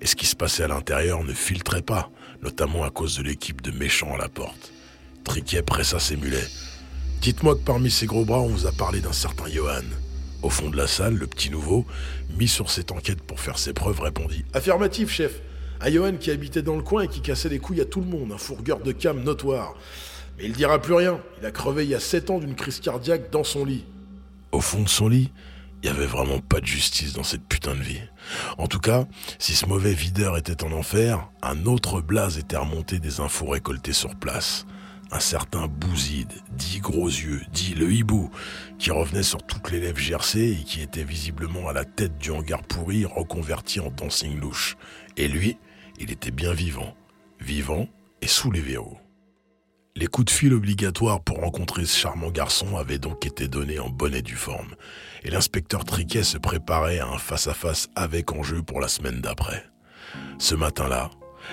Et 0.00 0.06
ce 0.06 0.14
qui 0.14 0.24
se 0.24 0.36
passait 0.36 0.62
à 0.62 0.68
l'intérieur 0.68 1.24
ne 1.24 1.32
filtrait 1.32 1.82
pas, 1.82 2.10
notamment 2.42 2.84
à 2.84 2.90
cause 2.90 3.16
de 3.16 3.24
l'équipe 3.24 3.60
de 3.60 3.72
méchants 3.72 4.14
à 4.14 4.16
la 4.16 4.28
porte. 4.28 4.72
Triquet 5.24 5.62
pressa 5.62 5.98
ses 5.98 6.16
mulets. 6.16 6.46
Dites-moi 7.20 7.56
que 7.56 7.62
parmi 7.62 7.90
ces 7.90 8.06
gros 8.06 8.24
bras, 8.24 8.38
on 8.38 8.46
vous 8.46 8.68
a 8.68 8.72
parlé 8.72 9.00
d'un 9.00 9.12
certain 9.12 9.48
Johan. 9.48 9.82
Au 10.44 10.48
fond 10.48 10.70
de 10.70 10.76
la 10.76 10.86
salle, 10.86 11.16
le 11.16 11.26
petit 11.26 11.50
nouveau, 11.50 11.84
mis 12.38 12.46
sur 12.46 12.70
cette 12.70 12.92
enquête 12.92 13.20
pour 13.20 13.40
faire 13.40 13.58
ses 13.58 13.72
preuves, 13.72 14.00
répondit 14.00 14.44
Affirmatif, 14.54 15.10
chef. 15.10 15.40
Un 15.80 15.90
Johan 15.90 16.12
qui 16.20 16.30
habitait 16.30 16.62
dans 16.62 16.76
le 16.76 16.82
coin 16.84 17.02
et 17.02 17.08
qui 17.08 17.20
cassait 17.20 17.48
les 17.48 17.58
couilles 17.58 17.80
à 17.80 17.84
tout 17.84 18.00
le 18.00 18.06
monde, 18.06 18.30
un 18.30 18.38
fourgueur 18.38 18.78
de 18.78 18.92
cam 18.92 19.20
notoire. 19.24 19.74
Mais 20.38 20.44
il 20.44 20.52
dira 20.52 20.80
plus 20.80 20.94
rien. 20.94 21.20
Il 21.40 21.46
a 21.46 21.50
crevé 21.50 21.82
il 21.82 21.90
y 21.90 21.96
a 21.96 22.00
sept 22.00 22.30
ans 22.30 22.38
d'une 22.38 22.54
crise 22.54 22.78
cardiaque 22.78 23.32
dans 23.32 23.42
son 23.42 23.64
lit. 23.64 23.84
Au 24.52 24.60
fond 24.60 24.82
de 24.82 24.88
son 24.88 25.08
lit, 25.08 25.32
il 25.82 25.90
n'y 25.90 25.96
avait 25.96 26.06
vraiment 26.06 26.40
pas 26.40 26.60
de 26.60 26.66
justice 26.66 27.14
dans 27.14 27.22
cette 27.22 27.46
putain 27.46 27.74
de 27.74 27.80
vie. 27.80 28.02
En 28.58 28.66
tout 28.66 28.80
cas, 28.80 29.06
si 29.38 29.54
ce 29.54 29.64
mauvais 29.66 29.94
videur 29.94 30.36
était 30.36 30.62
en 30.62 30.72
enfer, 30.72 31.26
un 31.42 31.64
autre 31.64 32.02
blaze 32.02 32.36
était 32.36 32.58
remonté 32.58 32.98
des 32.98 33.20
infos 33.20 33.46
récoltées 33.46 33.94
sur 33.94 34.14
place. 34.14 34.66
Un 35.10 35.20
certain 35.20 35.66
Bouzide, 35.66 36.32
dit 36.50 36.80
gros 36.80 37.08
yeux, 37.08 37.40
dit 37.52 37.74
le 37.74 37.90
hibou, 37.90 38.30
qui 38.78 38.90
revenait 38.90 39.22
sur 39.22 39.42
toutes 39.42 39.70
les 39.70 39.80
lèvres 39.80 39.98
gercées 39.98 40.58
et 40.60 40.64
qui 40.64 40.82
était 40.82 41.02
visiblement 41.02 41.68
à 41.68 41.72
la 41.72 41.84
tête 41.84 42.18
du 42.18 42.30
hangar 42.30 42.62
pourri 42.62 43.06
reconverti 43.06 43.80
en 43.80 43.90
dancing 43.90 44.38
louche. 44.38 44.76
Et 45.16 45.28
lui, 45.28 45.56
il 45.98 46.12
était 46.12 46.30
bien 46.30 46.52
vivant. 46.52 46.94
Vivant 47.40 47.88
et 48.20 48.28
sous 48.28 48.50
les 48.50 48.60
verrous. 48.60 48.98
Les 49.96 50.06
coups 50.06 50.26
de 50.26 50.30
fil 50.30 50.52
obligatoires 50.52 51.20
pour 51.20 51.38
rencontrer 51.38 51.84
ce 51.84 51.98
charmant 51.98 52.30
garçon 52.30 52.76
avaient 52.76 52.98
donc 52.98 53.26
été 53.26 53.48
donnés 53.48 53.80
en 53.80 53.88
bonne 53.88 54.14
et 54.14 54.22
due 54.22 54.36
forme, 54.36 54.76
et 55.22 55.30
l'inspecteur 55.30 55.84
Triquet 55.84 56.22
se 56.22 56.38
préparait 56.38 57.00
à 57.00 57.08
un 57.08 57.18
face-à-face 57.18 57.88
avec 57.94 58.32
enjeu 58.32 58.62
pour 58.62 58.80
la 58.80 58.88
semaine 58.88 59.20
d'après. 59.20 59.64
Ce 60.38 60.54
matin-là, 60.54 61.10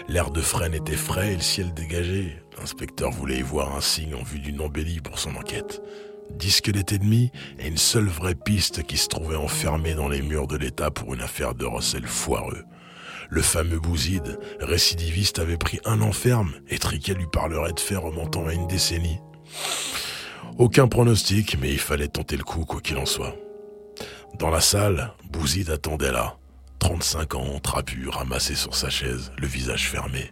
l'air 0.07 0.31
de 0.31 0.41
Fresne 0.41 0.73
était 0.73 0.95
frais 0.95 1.33
et 1.33 1.35
le 1.35 1.41
ciel 1.41 1.73
dégagé. 1.73 2.37
L'inspecteur 2.57 3.11
voulait 3.11 3.39
y 3.39 3.43
voir 3.43 3.75
un 3.75 3.81
signe 3.81 4.15
en 4.15 4.23
vue 4.23 4.39
d'une 4.39 4.61
embellie 4.61 5.01
pour 5.01 5.19
son 5.19 5.35
enquête. 5.35 5.81
Dix 6.31 6.51
squelettes 6.51 6.93
ennemis 6.93 7.31
et 7.59 7.67
une 7.67 7.77
seule 7.77 8.07
vraie 8.07 8.35
piste 8.35 8.83
qui 8.83 8.97
se 8.97 9.07
trouvait 9.07 9.35
enfermée 9.35 9.93
dans 9.93 10.09
les 10.09 10.21
murs 10.21 10.47
de 10.47 10.57
l'État 10.57 10.91
pour 10.91 11.13
une 11.13 11.21
affaire 11.21 11.55
de 11.55 11.65
recel 11.65 12.05
foireux. 12.05 12.65
Le 13.29 13.41
fameux 13.41 13.79
Bouzide, 13.79 14.39
récidiviste, 14.59 15.39
avait 15.39 15.57
pris 15.57 15.79
un 15.85 16.01
enferme 16.01 16.53
et 16.69 16.79
Triquet 16.79 17.13
lui 17.13 17.27
parlerait 17.31 17.73
de 17.73 17.79
faits 17.79 17.97
remontant 17.97 18.47
à 18.47 18.53
une 18.53 18.67
décennie. 18.67 19.19
Aucun 20.57 20.87
pronostic, 20.87 21.57
mais 21.59 21.71
il 21.71 21.79
fallait 21.79 22.07
tenter 22.07 22.37
le 22.37 22.43
coup, 22.43 22.65
quoi 22.65 22.81
qu'il 22.81 22.97
en 22.97 23.05
soit. 23.05 23.35
Dans 24.35 24.49
la 24.49 24.61
salle, 24.61 25.13
Bouzide 25.31 25.71
attendait 25.71 26.11
là. 26.11 26.37
35 26.79 27.35
ans, 27.35 27.59
trapu, 27.59 28.07
ramassé 28.07 28.55
sur 28.55 28.75
sa 28.75 28.89
chaise, 28.89 29.31
le 29.37 29.47
visage 29.47 29.89
fermé. 29.89 30.31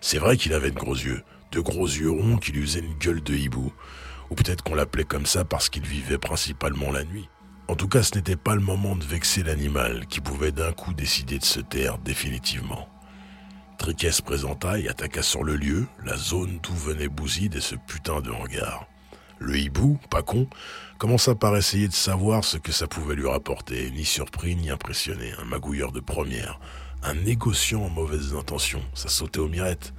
C'est 0.00 0.18
vrai 0.18 0.36
qu'il 0.36 0.52
avait 0.54 0.72
de 0.72 0.78
gros 0.78 0.94
yeux, 0.94 1.22
de 1.52 1.60
gros 1.60 1.86
yeux 1.86 2.10
ronds 2.10 2.36
qui 2.36 2.50
lui 2.50 2.62
faisaient 2.62 2.80
une 2.80 2.98
gueule 2.98 3.22
de 3.22 3.34
hibou. 3.34 3.72
Ou 4.30 4.34
peut-être 4.34 4.62
qu'on 4.62 4.74
l'appelait 4.74 5.04
comme 5.04 5.26
ça 5.26 5.44
parce 5.44 5.68
qu'il 5.68 5.86
vivait 5.86 6.18
principalement 6.18 6.90
la 6.90 7.04
nuit. 7.04 7.28
En 7.68 7.76
tout 7.76 7.88
cas, 7.88 8.02
ce 8.02 8.16
n'était 8.16 8.36
pas 8.36 8.56
le 8.56 8.60
moment 8.60 8.96
de 8.96 9.04
vexer 9.04 9.42
l'animal 9.42 10.06
qui 10.06 10.20
pouvait 10.20 10.52
d'un 10.52 10.72
coup 10.72 10.92
décider 10.92 11.38
de 11.38 11.44
se 11.44 11.60
taire 11.60 11.98
définitivement. 11.98 12.88
Triquet 13.78 14.12
se 14.12 14.22
présenta 14.22 14.78
et 14.78 14.88
attaqua 14.88 15.22
sur 15.22 15.44
le 15.44 15.56
lieu, 15.56 15.86
la 16.04 16.16
zone 16.16 16.58
d'où 16.62 16.74
venait 16.74 17.08
Bouzide 17.08 17.56
et 17.56 17.60
ce 17.60 17.76
putain 17.76 18.20
de 18.20 18.30
hangar. 18.30 18.86
Le 19.38 19.58
hibou, 19.58 19.98
pas 20.10 20.22
con, 20.22 20.46
commença 21.04 21.34
par 21.34 21.54
essayer 21.54 21.86
de 21.86 21.92
savoir 21.92 22.44
ce 22.44 22.56
que 22.56 22.72
ça 22.72 22.86
pouvait 22.86 23.14
lui 23.14 23.28
rapporter, 23.28 23.90
ni 23.90 24.06
surpris 24.06 24.56
ni 24.56 24.70
impressionné, 24.70 25.34
un 25.38 25.44
magouilleur 25.44 25.92
de 25.92 26.00
première, 26.00 26.58
un 27.02 27.12
négociant 27.12 27.82
en 27.82 27.90
mauvaises 27.90 28.32
intentions, 28.34 28.82
ça 28.94 29.10
sautait 29.10 29.40
aux 29.40 29.48
mirettes. 29.48 29.92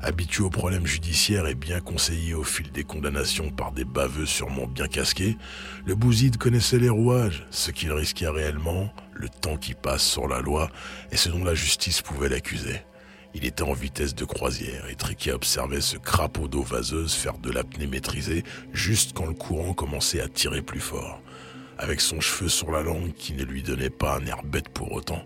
Habitué 0.00 0.44
aux 0.44 0.48
problèmes 0.48 0.86
judiciaires 0.86 1.48
et 1.48 1.56
bien 1.56 1.80
conseillé 1.80 2.34
au 2.34 2.44
fil 2.44 2.70
des 2.70 2.84
condamnations 2.84 3.50
par 3.50 3.72
des 3.72 3.84
baveux 3.84 4.26
sûrement 4.26 4.68
bien 4.68 4.86
casqués, 4.86 5.36
le 5.86 5.96
bouside 5.96 6.36
connaissait 6.36 6.78
les 6.78 6.88
rouages, 6.88 7.44
ce 7.50 7.72
qu'il 7.72 7.90
risquait 7.90 8.28
réellement, 8.28 8.92
le 9.14 9.28
temps 9.28 9.56
qui 9.56 9.74
passe 9.74 10.04
sur 10.04 10.28
la 10.28 10.38
loi 10.38 10.70
et 11.10 11.16
ce 11.16 11.30
dont 11.30 11.42
la 11.42 11.56
justice 11.56 12.00
pouvait 12.00 12.28
l'accuser. 12.28 12.80
Il 13.34 13.44
était 13.44 13.62
en 13.62 13.72
vitesse 13.72 14.14
de 14.14 14.24
croisière 14.24 14.88
et 14.90 14.94
Triquet 14.94 15.32
observait 15.32 15.80
ce 15.80 15.96
crapaud 15.96 16.48
d'eau 16.48 16.62
vaseuse 16.62 17.14
faire 17.14 17.38
de 17.38 17.50
l'apnée 17.50 17.86
maîtrisée 17.86 18.42
juste 18.72 19.12
quand 19.14 19.26
le 19.26 19.34
courant 19.34 19.74
commençait 19.74 20.20
à 20.20 20.28
tirer 20.28 20.62
plus 20.62 20.80
fort. 20.80 21.20
Avec 21.78 22.00
son 22.00 22.20
cheveu 22.20 22.48
sur 22.48 22.72
la 22.72 22.82
langue 22.82 23.12
qui 23.14 23.34
ne 23.34 23.44
lui 23.44 23.62
donnait 23.62 23.90
pas 23.90 24.16
un 24.16 24.26
air 24.26 24.42
bête 24.42 24.68
pour 24.68 24.92
autant, 24.92 25.22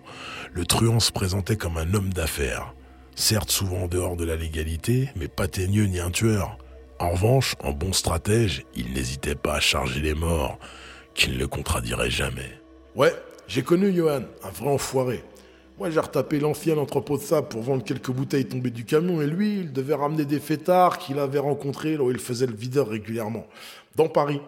le 0.52 0.66
truand 0.66 1.00
se 1.00 1.12
présentait 1.12 1.56
comme 1.56 1.78
un 1.78 1.94
homme 1.94 2.12
d'affaires, 2.12 2.74
certes 3.14 3.50
souvent 3.50 3.84
en 3.84 3.88
dehors 3.88 4.16
de 4.16 4.24
la 4.24 4.36
légalité, 4.36 5.08
mais 5.16 5.28
pas 5.28 5.48
teigneux 5.48 5.86
ni 5.86 5.98
un 5.98 6.10
tueur. 6.10 6.58
En 6.98 7.10
revanche, 7.12 7.54
en 7.60 7.72
bon 7.72 7.92
stratège, 7.92 8.64
il 8.74 8.92
n'hésitait 8.92 9.34
pas 9.34 9.54
à 9.54 9.60
charger 9.60 10.00
les 10.00 10.14
morts, 10.14 10.58
qu'il 11.14 11.32
ne 11.34 11.38
le 11.38 11.48
contradirait 11.48 12.10
jamais. 12.10 12.60
Ouais, 12.94 13.14
j'ai 13.48 13.62
connu 13.62 13.94
Johan, 13.94 14.22
un 14.44 14.50
vrai 14.50 14.68
enfoiré. 14.68 15.24
Moi, 15.78 15.90
j'ai 15.90 16.00
retapé 16.00 16.38
l'ancien 16.38 16.76
entrepôt 16.76 17.16
de 17.16 17.22
sable 17.22 17.48
pour 17.48 17.62
vendre 17.62 17.82
quelques 17.82 18.10
bouteilles 18.10 18.44
tombées 18.44 18.70
du 18.70 18.84
camion, 18.84 19.22
et 19.22 19.26
lui, 19.26 19.60
il 19.60 19.72
devait 19.72 19.94
ramener 19.94 20.24
des 20.24 20.38
fêtards 20.38 20.98
qu'il 20.98 21.18
avait 21.18 21.38
rencontrés 21.38 21.96
là 21.96 22.04
où 22.04 22.10
il 22.10 22.18
faisait 22.18 22.46
le 22.46 22.54
videur 22.54 22.88
régulièrement, 22.88 23.46
dans 23.96 24.08
Paris. 24.08 24.40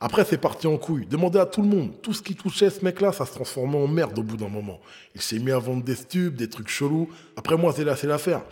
Après, 0.00 0.24
c'est 0.24 0.38
parti 0.38 0.68
en 0.68 0.76
couille. 0.76 1.06
Demandez 1.06 1.40
à 1.40 1.46
tout 1.46 1.62
le 1.62 1.68
monde. 1.68 1.90
Tout 2.02 2.12
ce 2.12 2.22
qui 2.22 2.36
touchait 2.36 2.70
ce 2.70 2.84
mec-là, 2.84 3.12
ça 3.12 3.26
se 3.26 3.32
transformait 3.32 3.78
en 3.78 3.88
merde 3.88 4.16
au 4.18 4.22
bout 4.22 4.36
d'un 4.36 4.48
moment. 4.48 4.78
Il 5.16 5.20
s'est 5.20 5.40
mis 5.40 5.50
à 5.50 5.58
vendre 5.58 5.82
des 5.82 5.96
stupes, 5.96 6.36
des 6.36 6.48
trucs 6.48 6.68
chelous. 6.68 7.08
Après 7.36 7.56
moi, 7.56 7.72
c'est 7.74 7.82
là, 7.82 7.96
c'est 7.96 8.06
l'affaire. 8.06 8.42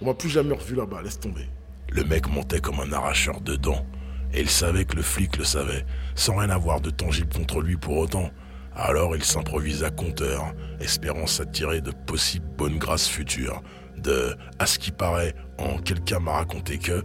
On 0.00 0.06
m'a 0.06 0.14
plus 0.14 0.28
jamais 0.28 0.54
revu 0.54 0.76
là-bas, 0.76 1.02
laisse 1.02 1.18
tomber. 1.18 1.48
Le 1.90 2.04
mec 2.04 2.28
montait 2.28 2.60
comme 2.60 2.78
un 2.78 2.92
arracheur 2.92 3.40
de 3.40 3.56
dents. 3.56 3.84
Et 4.32 4.40
il 4.40 4.50
savait 4.50 4.84
que 4.84 4.94
le 4.94 5.02
flic 5.02 5.36
le 5.36 5.44
savait, 5.44 5.84
sans 6.14 6.36
rien 6.36 6.50
avoir 6.50 6.80
de 6.80 6.90
tangible 6.90 7.32
contre 7.34 7.60
lui 7.60 7.76
pour 7.76 7.96
autant. 7.96 8.30
Alors 8.76 9.14
il 9.14 9.24
s'improvisa 9.24 9.90
compteur, 9.90 10.52
espérant 10.80 11.26
s'attirer 11.26 11.80
de 11.80 11.92
possibles 11.92 12.46
bonnes 12.56 12.78
grâces 12.78 13.08
futures. 13.08 13.62
De, 13.96 14.36
à 14.58 14.66
ce 14.66 14.78
qui 14.78 14.90
paraît, 14.90 15.34
en 15.58 15.78
quelqu'un 15.78 16.18
m'a 16.18 16.32
raconté 16.32 16.78
que, 16.78 17.04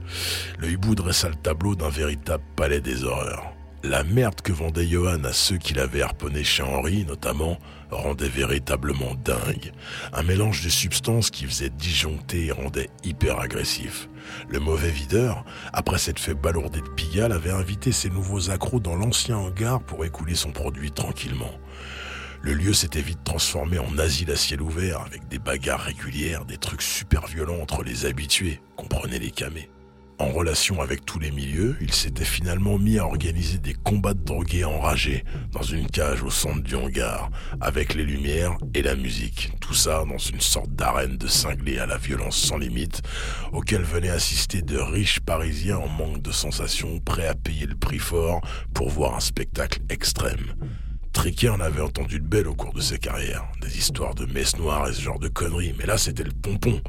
le 0.58 0.69
hibou 0.69 0.95
dressa 0.95 1.29
le 1.29 1.36
tableau 1.36 1.75
d'un 1.75 1.89
véritable 1.89 2.43
palais 2.55 2.82
des 2.82 3.03
horreurs. 3.03 3.53
La 3.83 4.03
merde 4.03 4.41
que 4.41 4.51
vendait 4.51 4.85
Johan 4.85 5.23
à 5.23 5.31
ceux 5.31 5.57
qui 5.57 5.73
l'avaient 5.73 6.01
harponné 6.01 6.43
chez 6.43 6.63
Henri, 6.63 7.05
notamment, 7.05 7.57
rendait 7.89 8.27
véritablement 8.27 9.15
dingue. 9.23 9.71
Un 10.11 10.21
mélange 10.23 10.65
de 10.65 10.69
substances 10.69 11.29
qui 11.29 11.45
faisait 11.45 11.69
disjoncter 11.69 12.47
et 12.47 12.51
rendait 12.51 12.89
hyper 13.05 13.39
agressif. 13.39 14.09
Le 14.49 14.59
mauvais 14.59 14.91
videur, 14.91 15.45
après 15.71 15.97
s'être 15.97 16.19
fait 16.19 16.33
balourder 16.33 16.81
de 16.81 16.89
Pigalle, 16.89 17.31
avait 17.31 17.51
invité 17.51 17.93
ses 17.93 18.09
nouveaux 18.09 18.49
accros 18.49 18.81
dans 18.81 18.95
l'ancien 18.95 19.37
hangar 19.37 19.81
pour 19.81 20.03
écouler 20.03 20.35
son 20.35 20.51
produit 20.51 20.91
tranquillement. 20.91 21.53
Le 22.41 22.53
lieu 22.53 22.73
s'était 22.73 23.01
vite 23.01 23.23
transformé 23.23 23.79
en 23.79 23.97
asile 23.97 24.31
à 24.31 24.35
ciel 24.35 24.61
ouvert, 24.61 25.01
avec 25.01 25.29
des 25.29 25.39
bagarres 25.39 25.81
régulières, 25.81 26.43
des 26.43 26.57
trucs 26.57 26.81
super 26.81 27.27
violents 27.27 27.61
entre 27.61 27.83
les 27.83 28.05
habitués, 28.05 28.59
comprenez 28.75 29.19
les 29.19 29.31
camés. 29.31 29.69
En 30.19 30.34
relation 30.34 30.82
avec 30.82 31.05
tous 31.05 31.17
les 31.17 31.32
milieux, 31.32 31.77
il 31.79 31.93
s'était 31.93 32.25
finalement 32.25 32.77
mis 32.77 32.99
à 32.99 33.05
organiser 33.05 33.58
des 33.58 33.73
combats 33.73 34.13
de 34.13 34.21
drogués 34.21 34.65
enragés 34.65 35.23
dans 35.53 35.62
une 35.62 35.88
cage 35.88 36.23
au 36.23 36.29
centre 36.29 36.60
du 36.60 36.75
hangar, 36.75 37.32
avec 37.62 37.93
les 37.93 38.03
lumières 38.03 38.58
et 38.73 38.82
la 38.82 38.95
musique. 38.95 39.53
Tout 39.62 39.73
ça 39.73 40.03
dans 40.03 40.17
une 40.17 40.41
sorte 40.41 40.71
d'arène 40.71 41.15
de 41.15 41.27
cinglés 41.27 41.79
à 41.79 41.86
la 41.86 41.97
violence 41.97 42.36
sans 42.36 42.58
limite, 42.58 43.01
auquel 43.53 43.82
venaient 43.84 44.10
assister 44.10 44.62
de 44.62 44.77
riches 44.77 45.21
Parisiens 45.21 45.77
en 45.77 45.88
manque 45.88 46.21
de 46.21 46.34
sensations, 46.34 46.99
prêts 46.99 47.27
à 47.27 47.34
payer 47.34 47.65
le 47.65 47.75
prix 47.75 47.99
fort 47.99 48.41
pour 48.73 48.89
voir 48.89 49.15
un 49.15 49.21
spectacle 49.21 49.79
extrême. 49.89 50.53
Triquet 51.13 51.50
en 51.50 51.60
avait 51.60 51.82
entendu 51.82 52.19
de 52.19 52.26
belles 52.26 52.48
au 52.48 52.54
cours 52.54 52.74
de 52.74 52.82
ses 52.82 52.98
carrières, 52.98 53.45
des 53.62 53.78
histoires 53.78 54.15
de 54.15 54.26
messes 54.26 54.58
noires 54.58 54.88
et 54.88 54.93
ce 54.93 55.02
genre 55.02 55.19
de 55.19 55.28
conneries, 55.28 55.74
mais 55.78 55.86
là 55.86 55.98
c'était 55.98 56.24
le 56.24 56.32
pompon. 56.32 56.80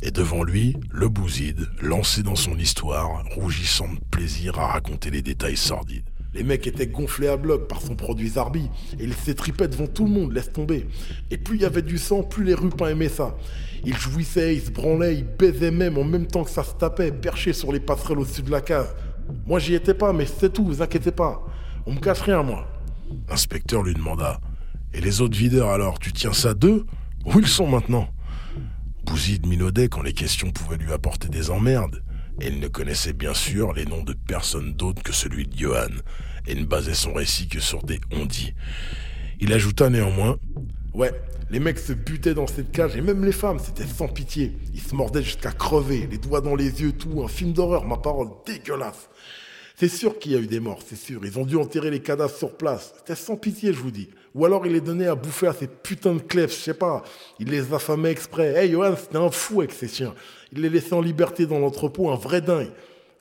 Et 0.00 0.10
devant 0.10 0.42
lui, 0.42 0.76
le 0.90 1.08
bouside, 1.08 1.66
lancé 1.82 2.22
dans 2.22 2.36
son 2.36 2.56
histoire, 2.56 3.24
rougissant 3.34 3.88
de 3.88 3.98
plaisir 4.10 4.58
à 4.58 4.68
raconter 4.68 5.10
les 5.10 5.22
détails 5.22 5.56
sordides. 5.56 6.04
Les 6.34 6.44
mecs 6.44 6.66
étaient 6.66 6.86
gonflés 6.86 7.28
à 7.28 7.36
bloc 7.36 7.68
par 7.68 7.82
son 7.82 7.96
produit 7.96 8.28
Zarbi, 8.28 8.70
et 8.98 9.04
il 9.04 9.14
s'étripait 9.14 9.68
devant 9.68 9.86
tout 9.86 10.04
le 10.04 10.10
monde, 10.10 10.32
laisse 10.32 10.52
tomber. 10.52 10.86
Et 11.30 11.36
plus 11.36 11.56
il 11.56 11.62
y 11.62 11.66
avait 11.66 11.82
du 11.82 11.98
sang, 11.98 12.22
plus 12.22 12.44
les 12.44 12.54
rupins 12.54 12.88
aimaient 12.88 13.08
ça. 13.08 13.36
Ils 13.84 13.96
jouissaient, 13.96 14.54
ils 14.54 14.62
se 14.62 14.70
branlaient, 14.70 15.16
ils 15.16 15.24
baisaient 15.24 15.70
même 15.70 15.98
en 15.98 16.04
même 16.04 16.26
temps 16.26 16.44
que 16.44 16.50
ça 16.50 16.64
se 16.64 16.74
tapait, 16.74 17.12
perché 17.12 17.52
sur 17.52 17.72
les 17.72 17.80
passerelles 17.80 18.18
au-dessus 18.18 18.42
de 18.42 18.50
la 18.50 18.60
case. 18.60 18.94
Moi 19.46 19.58
j'y 19.58 19.74
étais 19.74 19.94
pas, 19.94 20.12
mais 20.12 20.26
c'est 20.26 20.52
tout, 20.52 20.64
vous 20.64 20.80
inquiétez 20.80 21.12
pas. 21.12 21.44
On 21.86 21.92
me 21.92 22.00
cache 22.00 22.20
rien, 22.20 22.42
moi. 22.42 22.66
L'inspecteur 23.28 23.82
lui 23.82 23.94
demanda 23.94 24.40
Et 24.92 25.00
les 25.00 25.20
autres 25.20 25.36
videurs 25.36 25.70
alors, 25.70 25.98
tu 25.98 26.12
tiens 26.12 26.32
ça 26.32 26.54
d'eux? 26.54 26.86
Où 27.24 27.38
ils 27.38 27.46
sont 27.46 27.66
maintenant? 27.66 28.08
Bouzid 29.04 29.46
minaudait 29.46 29.88
quand 29.88 30.02
les 30.02 30.12
questions 30.12 30.50
pouvaient 30.50 30.76
lui 30.76 30.92
apporter 30.92 31.28
des 31.28 31.50
emmerdes, 31.50 32.02
et 32.40 32.48
il 32.48 32.60
ne 32.60 32.68
connaissait 32.68 33.12
bien 33.12 33.34
sûr 33.34 33.72
les 33.72 33.84
noms 33.84 34.04
de 34.04 34.12
personne 34.12 34.74
d'autre 34.74 35.02
que 35.02 35.12
celui 35.12 35.46
de 35.46 35.56
Johan, 35.56 35.88
et 36.46 36.54
ne 36.54 36.64
basait 36.64 36.94
son 36.94 37.12
récit 37.12 37.48
que 37.48 37.60
sur 37.60 37.82
des 37.82 38.00
ondits. 38.12 38.54
Il 39.40 39.52
ajouta 39.52 39.88
néanmoins 39.88 40.38
Ouais, 40.94 41.12
les 41.50 41.60
mecs 41.60 41.78
se 41.78 41.92
butaient 41.92 42.34
dans 42.34 42.46
cette 42.46 42.72
cage, 42.72 42.96
et 42.96 43.00
même 43.00 43.24
les 43.24 43.32
femmes, 43.32 43.58
c'était 43.58 43.86
sans 43.86 44.08
pitié. 44.08 44.58
Ils 44.74 44.80
se 44.80 44.94
mordaient 44.94 45.22
jusqu'à 45.22 45.52
crever, 45.52 46.06
les 46.10 46.18
doigts 46.18 46.40
dans 46.40 46.54
les 46.54 46.82
yeux, 46.82 46.92
tout, 46.92 47.22
un 47.22 47.28
film 47.28 47.52
d'horreur, 47.52 47.84
ma 47.86 47.96
parole, 47.96 48.28
dégueulasse. 48.46 49.08
C'est 49.80 49.88
sûr 49.88 50.18
qu'il 50.18 50.32
y 50.32 50.34
a 50.34 50.40
eu 50.40 50.48
des 50.48 50.58
morts, 50.58 50.80
c'est 50.84 50.96
sûr. 50.96 51.20
Ils 51.24 51.38
ont 51.38 51.46
dû 51.46 51.54
enterrer 51.54 51.92
les 51.92 52.00
cadavres 52.00 52.34
sur 52.34 52.56
place. 52.56 52.94
C'était 52.98 53.14
sans 53.14 53.36
pitié, 53.36 53.72
je 53.72 53.78
vous 53.78 53.92
dis. 53.92 54.08
Ou 54.34 54.44
alors 54.44 54.66
il 54.66 54.72
les 54.72 54.80
donnait 54.80 55.06
à 55.06 55.14
bouffer 55.14 55.46
à 55.46 55.52
ces 55.52 55.68
putains 55.68 56.14
de 56.14 56.20
clefs, 56.20 56.50
je 56.50 56.64
sais 56.64 56.74
pas. 56.74 57.04
Il 57.38 57.48
les 57.48 57.72
affamait 57.72 58.10
exprès. 58.10 58.54
Hey, 58.56 58.72
Johan, 58.72 58.96
c'était 58.96 59.18
un 59.18 59.30
fou 59.30 59.60
avec 59.60 59.70
ces 59.70 59.86
chiens. 59.86 60.16
Il 60.52 60.62
les 60.62 60.68
laissait 60.68 60.94
en 60.94 61.00
liberté 61.00 61.46
dans 61.46 61.60
l'entrepôt, 61.60 62.10
un 62.10 62.16
vrai 62.16 62.40
dingue. 62.40 62.72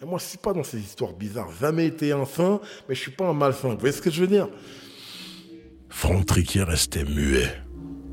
Et 0.02 0.06
moi, 0.06 0.18
je 0.18 0.26
suis 0.26 0.40
pas 0.40 0.52
dans 0.52 0.64
ces 0.64 0.80
histoires 0.80 1.14
bizarres. 1.14 1.52
Jamais 1.62 1.86
été 1.86 2.12
un 2.12 2.26
saint, 2.26 2.60
mais 2.90 2.96
je 2.96 3.02
suis 3.02 3.12
pas 3.12 3.28
un 3.28 3.34
malsain. 3.34 3.70
Vous 3.70 3.80
voyez 3.80 3.94
ce 3.94 4.02
que 4.02 4.10
je 4.10 4.22
veux 4.22 4.28
dire? 4.28 4.50
Franck 5.90 6.26
Triquier 6.26 6.64
restait 6.64 7.06
muet. 7.06 7.54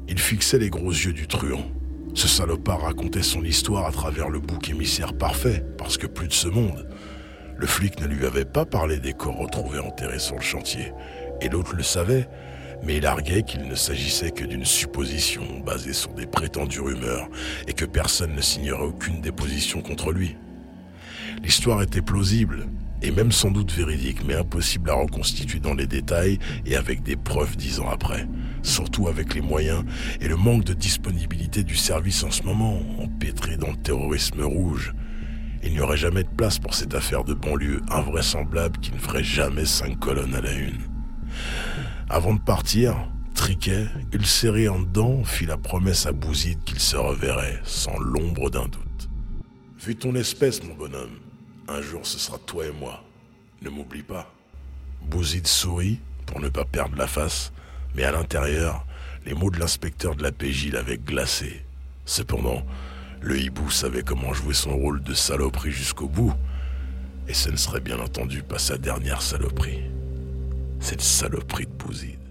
Il 0.07 0.18
fixait 0.18 0.59
les 0.59 0.68
gros 0.68 0.90
yeux 0.90 1.14
du 1.14 1.26
truand. 1.26 1.64
Ce 2.12 2.28
salopard 2.28 2.83
racontait 2.83 3.22
son 3.22 3.42
histoire 3.42 3.87
à 3.87 3.90
travers 3.90 4.28
le 4.28 4.38
bouc 4.38 4.68
émissaire 4.68 5.16
parfait, 5.16 5.64
parce 5.78 5.96
que 5.96 6.07
plus 6.07 6.28
de 6.28 6.35
ce 6.35 6.48
monde. 6.48 6.87
Le 7.57 7.67
flic 7.67 8.01
ne 8.01 8.07
lui 8.07 8.27
avait 8.27 8.45
pas 8.45 8.64
parlé 8.64 8.99
des 8.99 9.12
corps 9.12 9.38
retrouvés 9.38 9.79
enterrés 9.79 10.19
sur 10.19 10.37
le 10.37 10.43
chantier, 10.43 10.93
et 11.40 11.49
l'autre 11.49 11.75
le 11.77 11.83
savait, 11.83 12.29
mais 12.83 12.97
il 12.97 13.07
arguait 13.07 13.43
qu'il 13.43 13.69
ne 13.69 13.75
s'agissait 13.75 14.33
que 14.33 14.45
d'une 14.45 14.64
supposition 14.64 15.43
basée 15.64 15.93
sur 15.93 16.12
des 16.12 16.27
prétendues 16.27 16.81
rumeurs, 16.81 17.29
et 17.69 17.73
que 17.73 17.85
personne 17.85 18.35
ne 18.35 18.40
signerait 18.40 18.83
aucune 18.83 19.21
déposition 19.21 19.83
contre 19.83 20.12
lui. 20.12 20.37
L'histoire 21.43 21.83
était 21.83 22.03
plausible, 22.03 22.67
et 23.03 23.11
même 23.11 23.33
sans 23.33 23.51
doute 23.51 23.73
véridique, 23.73 24.25
mais 24.27 24.35
impossible 24.35 24.90
à 24.90 24.95
reconstituer 24.95 25.61
dans 25.61 25.75
les 25.75 25.87
détails 25.87 26.38
et 26.64 26.77
avec 26.77 27.03
des 27.03 27.17
preuves 27.17 27.57
dix 27.57 27.79
ans 27.81 27.88
après, 27.90 28.27
surtout 28.62 29.09
avec 29.09 29.35
les 29.35 29.43
moyens 29.43 29.85
et 30.21 30.29
le 30.29 30.37
manque 30.37 30.64
de 30.64 30.73
disponibilité 30.73 31.62
du 31.62 31.77
service 31.77 32.25
en 32.25 32.31
ce 32.31 32.43
moment, 32.43 32.81
empêtré 32.99 33.57
dans 33.57 33.71
le 33.71 33.77
terrorisme 33.77 34.43
rouge. 34.43 34.95
Il 35.64 35.72
n'y 35.72 35.81
aurait 35.81 35.96
jamais 35.96 36.22
de 36.22 36.29
place 36.29 36.59
pour 36.59 36.74
cette 36.74 36.94
affaire 36.94 37.24
de 37.24 37.33
banlieue 37.33 37.81
invraisemblable 37.90 38.79
qui 38.81 38.92
ne 38.92 38.98
ferait 38.98 39.24
jamais 39.24 39.64
cinq 39.64 39.98
colonnes 39.98 40.35
à 40.35 40.42
la 40.42 40.53
une. 40.53 40.83
Avant 42.11 42.35
de 42.35 42.40
partir, 42.40 42.94
Triquet, 43.35 43.87
ulcéré 44.12 44.68
en 44.68 44.81
dedans, 44.81 45.24
fit 45.24 45.46
la 45.46 45.57
promesse 45.57 46.07
à 46.07 46.12
Bouzide 46.12 46.62
qu'il 46.64 46.79
se 46.79 46.96
reverrait, 46.96 47.61
sans 47.64 47.98
l'ombre 47.98 48.50
d'un 48.50 48.66
doute. 48.66 49.09
Vu 49.81 49.96
ton 49.96 50.14
espèce, 50.14 50.62
mon 50.62 50.74
bonhomme, 50.74 51.18
un 51.66 51.81
jour 51.81 52.07
ce 52.07 52.18
sera 52.18 52.38
toi 52.38 52.66
et 52.66 52.72
moi. 52.72 53.03
Ne 53.62 53.70
m'oublie 53.70 54.03
pas. 54.03 54.33
Bouzid 55.03 55.46
sourit 55.46 55.98
pour 56.27 56.40
ne 56.40 56.48
pas 56.48 56.64
perdre 56.64 56.96
la 56.96 57.07
face, 57.07 57.53
mais 57.94 58.05
à 58.05 58.12
l'intérieur, 58.12 58.87
les 59.24 59.35
mots 59.35 59.50
de 59.50 59.59
l'inspecteur 59.59 60.14
de 60.14 60.22
la 60.22 60.33
PJ 60.33 60.70
l'avaient 60.72 60.98
glacé. 60.98 61.64
Cependant, 62.05 62.62
le 63.25 63.41
hibou 63.41 63.71
savait 63.71 64.03
comment 64.03 64.35
jouer 64.35 64.53
son 64.53 64.77
rôle 64.77 65.03
de 65.03 65.15
saloperie 65.15 65.71
jusqu'au 65.71 66.09
bout, 66.09 66.35
et 67.27 67.33
ce 67.33 67.51
ne 67.51 67.57
serait 67.57 67.81
bien 67.81 67.99
entendu 67.99 68.43
pas 68.43 68.59
sa 68.59 68.77
dernière 68.77 69.23
saloperie. 69.23 69.81
Cette 70.79 71.01
saloperie 71.01 71.65
de 71.65 71.73
Bouzid. 71.73 72.24